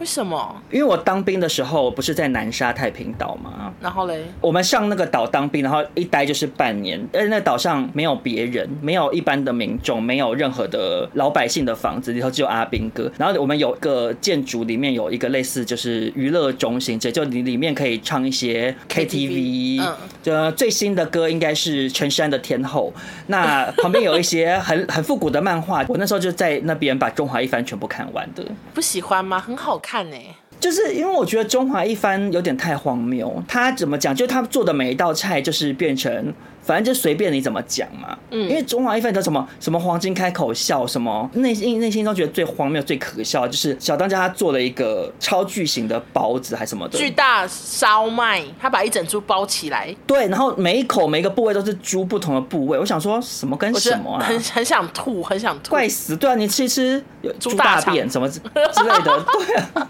[0.00, 0.56] 为什么？
[0.70, 3.70] 因为我当兵的时候不是在南沙太平岛吗？
[3.82, 13.12] 然后嘞，我们上那个岛当兵，然后一待就是半年，而且那岛上没有别人，没有一般的民众，没有任何的老百姓的房子，里头只有阿兵哥。
[13.18, 22.90] 然后我们有个建筑里面有一个类似就是娱乐中心，这就你里面可以唱一些 KTV，嗯，就最新的歌应该是陈山的《天后》。
[23.26, 28.42] 那旁边有一些很 很复古的漫画，我那时候就在那边把《中华一番》全部看完的。
[28.72, 29.38] 不喜欢吗？
[29.38, 29.89] 很好看。
[29.90, 30.16] 看呢，
[30.60, 33.42] 就是因为我觉得中华一番有点太荒谬。
[33.48, 34.14] 他怎么讲？
[34.14, 36.32] 就他做的每一道菜，就是变成。
[36.70, 46.96] 反正就随便你怎么讲嘛，嗯，因为中华一番叫什么什么黄金开口笑，什么内心内心中觉得最荒谬、最可笑，就是小当家他做了一个超巨型的包子还是什么的。
[46.96, 57.02] 巨大烧麦，他把一整猪包起来，对，然后每一口每一个部位都是猪不同的部位，我想说什么跟什么啊，很很想吐，很想吐，怪死，对啊，你吃一吃
[57.40, 59.88] 猪大便什么之类的，对啊。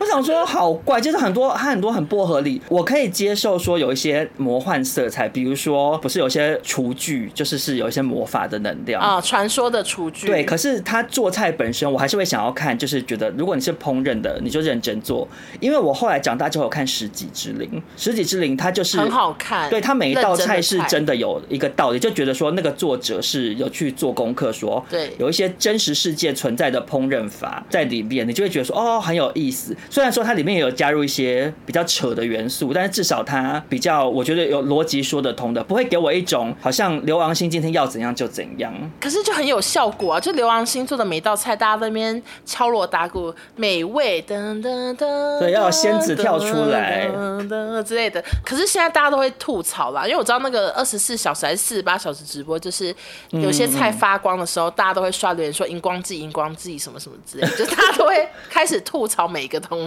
[0.00, 2.58] 我想说好怪，就是很多它很多很不合理。
[2.70, 10.26] 我可以接受说有一些魔幻色彩，比如说不是有些厨具，就是是有一些魔法的能量啊，传说的厨具。
[10.26, 15.28] 对，可是他做菜本身，我还是会想要看，就是觉得如果你是烹饪的，你就认真做。
[15.60, 17.68] 因为我后来长大之后有看《食戟之灵》，
[18.02, 29.76] 《食戟之灵》它就是很好看，对，它每一道菜是真的有一个道理，就觉得说那个作者是有去做功课，说对，有一些真实世界存在的烹饪法在里面，你就会觉得说哦很有意思。
[29.90, 38.72] 虽然说它里面也有加入一些比较扯的元素，但是至少它比较，我觉得有逻辑说得通的，不会给我一种好像刘昂星今天要怎样就怎样。
[39.00, 40.20] 可是就很有效果啊！
[40.20, 48.24] 就刘昂星做的每一道菜，大家在那边敲锣打鼓，美味噔噔噔，对，要有仙子跳出来噔噔之类的。
[48.44, 52.94] 可是现在大家都会吐槽啦，因为我知道那个二十四小时还是四十八小时直播，就是
[53.30, 59.79] 有些菜发光的时候，大家都会刷留言说荧光剂、荧光剂什么什么之类的，就是大家都会开始吐槽每一个东西。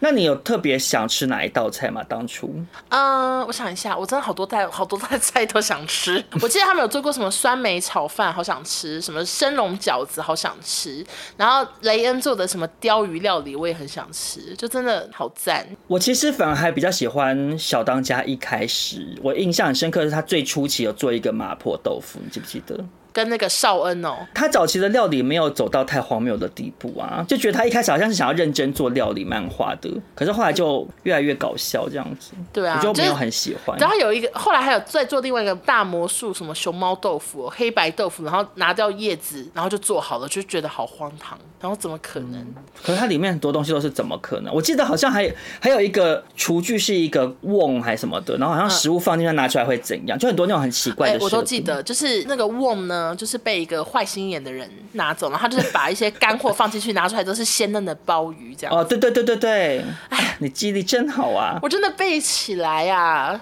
[0.00, 2.02] 那你有特别想吃哪一道菜吗？
[2.08, 2.54] 当初？
[2.88, 6.22] 嗯，我想一下，我真的好多道好多道菜都想吃。
[6.40, 11.04] 我记得他们有做过什么酸梅炒饭，好想吃；什么生龙饺子，好想吃。
[11.36, 15.66] 然后雷恩做的什么鲷鱼料理，我也很想吃，就真的好赞。
[15.86, 22.84] 我其实反而还比较喜欢小当家一开始，我印象很深刻的是他最初期有做一个麻婆豆腐，你记不记得？
[23.14, 32.32] 跟那个绍恩哦，他早期的料理没有走到太荒谬的地步啊，就觉得他一开始好像是想要认真做料理漫画的，可是后来就越来越搞笑这样子。
[32.52, 33.78] 对啊，我就没有很喜欢。
[33.78, 41.38] 然后有一个后来还有再做另外一个大魔术，什么熊猫豆腐、黑白豆腐，然后拿掉叶子，然后就做好了，就觉得好荒唐。
[41.60, 42.40] 然后怎么可能？
[42.40, 44.52] 嗯、可是它里面很多东西都是怎么可能？
[44.52, 50.18] 我记得好像还还有一个厨具是一个瓮还是什么的，然后好像食物放进去拿出来会怎样？
[50.18, 51.22] 就很多那种很奇怪的、欸。
[51.22, 53.03] 我都记得，就是那个瓮呢。
[53.16, 58.76] 就是被一个坏心眼的人拿走了，他就是把一些干货放进去， 拿出来都是鲜嫩的鲍鱼，这样。
[58.76, 61.58] 哦，对对对对对，哎，你记忆力真好啊！
[61.60, 63.40] 我真的背起来啊。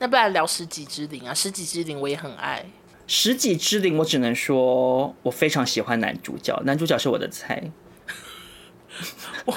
[0.00, 2.64] 那不然聊十几之灵啊，十几之灵我也很爱。
[3.06, 7.70] 十几之灵，我只能说我非常喜欢男主角，男主角是我的菜。
[9.46, 9.54] 我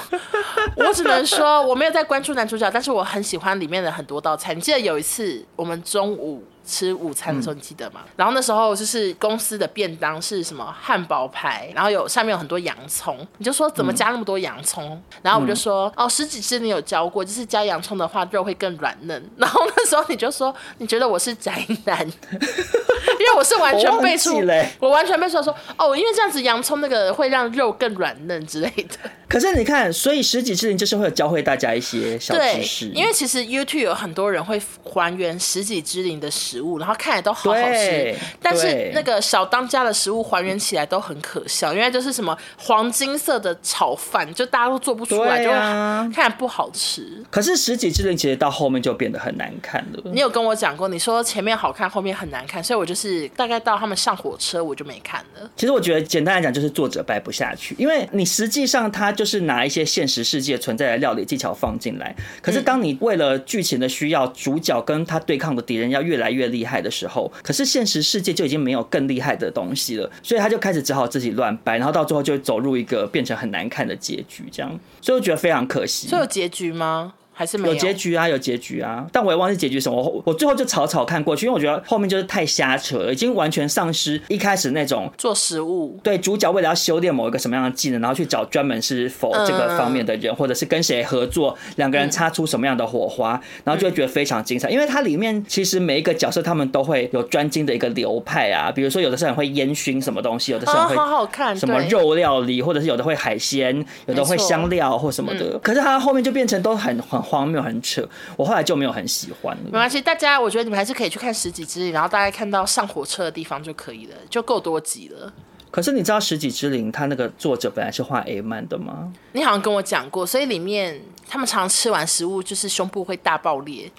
[0.76, 4.54] 我只能说我没有在关注男主角，但是我很喜欢里面的很多道菜。
[4.54, 6.44] 你记得有一次我们中午。
[6.64, 8.02] 吃午餐的时候，你记得吗？
[8.04, 14.90] 嗯、然后那时候就是公司的便当是什么汉堡排，然后有上面有很多洋葱，你就说怎么加那么多洋葱？
[14.90, 19.30] 嗯、然后我就说、嗯、哦，十几只你有教过，就是加洋葱的话肉会更软嫩。
[19.36, 29.10] 然后那时候你就说你觉得我是宅男， 因为我是完全背出，我，我完全背出来说哦，因为这样子洋葱那个会让肉更软嫩之类的。
[29.28, 47.24] 可是你看，所以食戟之灵就是会有教会大家一些小知识，因为其实 YouTube 有很多人会还原十几只灵的食物，然后看起来都好好吃，但是那个小当家的食物还原起来都很可笑，因为就是什么黄金色的炒饭，就大家都做不出来，啊、就看起来不好吃。
[47.30, 50.02] 可是十几之灵其实到后面就变得很难看了。
[50.12, 55.50] 你有跟我讲过，你说前面好看，后面很难看，所以我就是大概到他们上火车我就没看了。
[55.56, 76.08] 其实我觉得简单来讲就是作者掰不下去，因为你实际上他就是拿一些现实世界存在的料理技巧放进来，可是当你为了剧情的需要，主角跟他对抗的敌人要越来越越厉害的时候，可是现实世界就已经没有更厉害的东西了，所以他就开始只好自己乱掰，然后到最后就走入一个变成很难看的结局，这样，所以我觉得非常可惜。
[76.08, 77.14] 所以有结局吗？
[77.42, 80.00] 还是没有，有结局啊，有结局啊，但我也忘记结局什么。
[80.00, 85.98] 我我最后就草草看过去，因为我觉得后面就是太瞎扯了，已经完全丧失一开始那种做食物。
[86.04, 94.70] 对，主角为了要修炼某一个什么样的技能，然后去找专门是否这个方面的人，嗯、或者是跟谁合作，两个人擦出什么样的火花，嗯、然后就会觉得非常精彩。
[94.70, 105.54] 因为它里面其实每一个角色他们都会有专精的一个流派啊，比如说有的是很会烟熏什么东西，有的是很会好好看什么肉料理，或者是有的会海鲜，有的会香料或什么的。
[105.54, 108.06] 嗯、可是它后面就变成都很很荒谬，很扯。
[108.36, 109.62] 我后来就没有很喜欢了。
[109.64, 115.32] 没关系，大家我觉得你们还是可以去看《十几之灵》，然后大概看到上火车的地方就可以了，就够多集了。
[115.70, 119.10] 可是你知道《十几之灵》它那个作者本来是画 A 漫的吗？
[119.32, 123.90] 你好像跟我讲过，所以里面他们常常吃完食物就是胸部会大爆裂，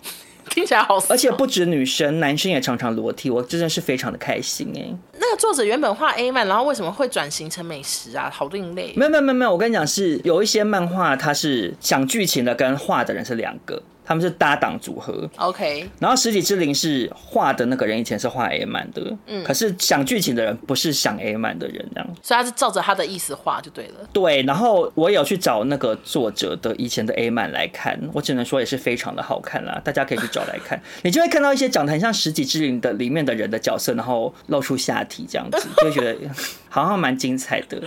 [0.53, 0.97] 听起来好。
[1.09, 4.95] 而且不止女生，男生也常常裸体，我真的是非常的开心哎。
[5.19, 8.29] 那个作者原本画 A 漫，然后为什么会转型成美食啊？
[8.31, 8.93] 好另类。
[8.95, 13.81] 没有没有没有没有，我跟你讲是有一些漫画，它是想剧情的，跟画的人是两个。
[14.05, 15.89] 他们是搭档组合，OK。
[15.99, 24.07] 然后十几之灵是画的那个人以前是画 A 漫的，嗯，可是想剧情的人不是想 A 漫的人，这样，所以他是照着他的意思画就对了。
[24.11, 36.15] 对，然后我也有去找那个作者的以前的 A 漫来看，我只能说也是非常的好看啦，大家可以去找来看， 你就会看到一些长得很像十几之灵的里面的人的角色，然后露出下体这样子，就会觉得
[36.69, 37.81] 好像蛮精彩的。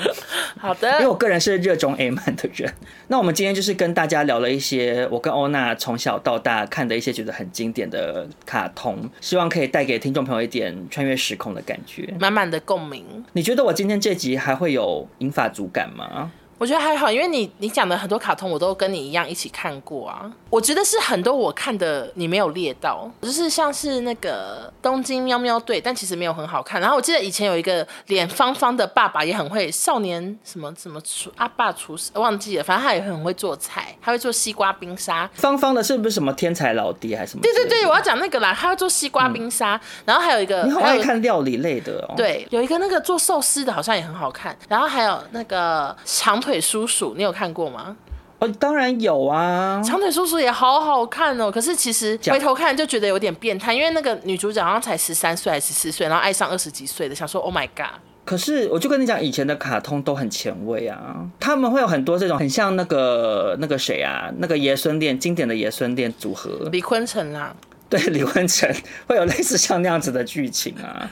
[0.59, 2.73] 好的，因为我个人是热衷 A 漫的人。
[3.09, 13.05] 那我们今天就是跟大家聊了一些我跟欧娜从小到大看的一些觉得很经典的卡通，希望可以带给听众朋友一点穿越时空的感觉，满满的共鸣。
[13.33, 16.31] 你觉得我今天这集还会有银发族感吗？
[16.59, 20.31] 我觉得还好，因为你你讲的很多卡通我都跟你一样一起看过啊。
[20.49, 26.81] 我觉得是很多我看的你没有列到，就是像是那个东京喵喵队，但其实没有很好看。
[26.81, 35.29] 然后我记得以前有一个脸方方的爸爸也很会，少年什么什么厨阿爸厨师忘记了，反正他也很会做菜，他会做西瓜冰沙。
[35.35, 37.43] 方方的是不是什么天才老爹还是什么？
[37.43, 39.75] 对对对，我要讲那个啦，他会做西瓜冰沙。
[39.75, 42.15] 嗯、然后还有一个你好爱看料理类的哦。
[42.17, 44.57] 对，有一个那个做寿司的，好像也很好看。
[44.69, 47.97] 然后还有那个长腿叔叔，你有看过吗？
[48.39, 51.51] 哦，当然有啊，长腿叔叔也好好看哦。
[51.51, 57.99] 可是其实回头看就觉得有点变态，因为那个女主角好像才十三岁还是十四岁，然后爱上二十几岁的，想说 Oh my god。
[58.27, 67.55] 可是我就跟你讲，以前的卡通都很前卫啊，他们会有很多这种很像那个那个谁啊，那个爷孙恋经典的爷孙恋组合，李坤城啦，
[67.89, 68.69] 对，李坤城
[69.07, 71.09] 会有类似像那样子的剧情啊。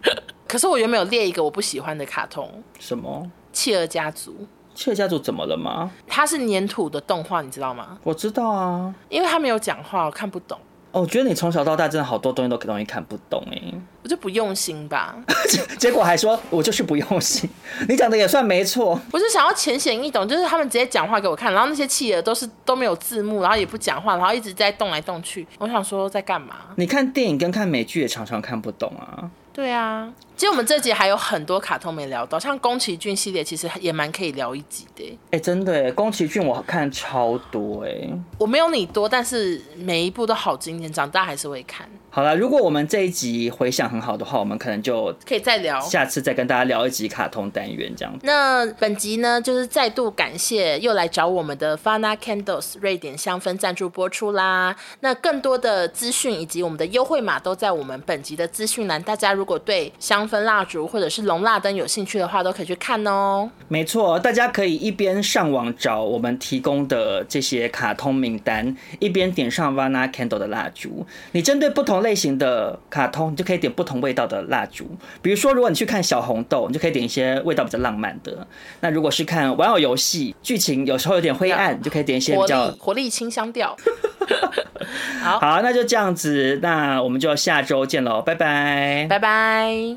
[0.46, 3.30] 可是我原本有列一个我不喜欢的卡通，什么？
[3.52, 4.46] 企鹅家族。
[4.76, 5.90] 企鹅家族怎么了吗？
[6.06, 7.98] 它是粘土的动画，你知道吗？
[8.04, 10.56] 我知道啊，因为他没有讲话，我看不懂。
[10.92, 13.60] 哦，我觉得你从小到大真的好多东西都容易看不懂哎。
[14.02, 15.16] 我就不用心吧，
[15.78, 17.48] 结果还说我就是不用心。
[17.88, 18.98] 你讲的也算没错。
[19.12, 25.46] 我是想要浅显易懂，就是他们直接讲话给我看，然后那些企鹅都是都没有字幕，然后也不讲话，然后一直在动来动去。
[25.58, 26.54] 我想说在干嘛？
[26.76, 29.30] 你看电影跟看美剧也常常看不懂啊。
[29.52, 35.02] 对啊，其实我们这集还有很多卡通没聊到，像宫崎骏系列，其实也蛮可以聊一集的。
[35.30, 37.90] 哎、欸，真的，宫崎骏我看超多哎，
[38.38, 41.88] 我没有你多，但是每一部都好经典，长大还是会看。
[42.16, 48.18] 好了，如果我们这一集回想很好的话，我们可能就可以再聊，下次再跟大家聊一集卡通单元这样。
[48.22, 54.74] 那本集呢，就是再度感谢又来找我们的 Fana Candles 瑞典香氛赞助播出啦。
[55.00, 63.50] 那更多的资讯以及我们的优惠码都在我们本集的资讯栏，大家如果对香氛蜡烛或者是龙蜡灯有兴趣的话，都可以去看哦。
[63.68, 71.04] 没错，大家可以一边上网找我们提供的这些卡通名单，一边点上 Fana Candle 的蜡烛。
[71.32, 74.88] 你针对不同类型的卡通，你就可以点不同味道的蜡烛。
[75.20, 78.46] 比如说，如果你去看小红豆，你就可以点一些味道比较浪漫的。
[78.80, 83.76] 那如果是看玩偶游戏，剧情有时候有点灰暗，你就可以点一些比较活力清香调。
[85.20, 89.96] 好，好，那就这样子，那我们就下周见喽，拜拜，拜拜，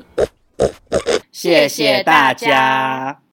[1.30, 3.29] 谢谢大家。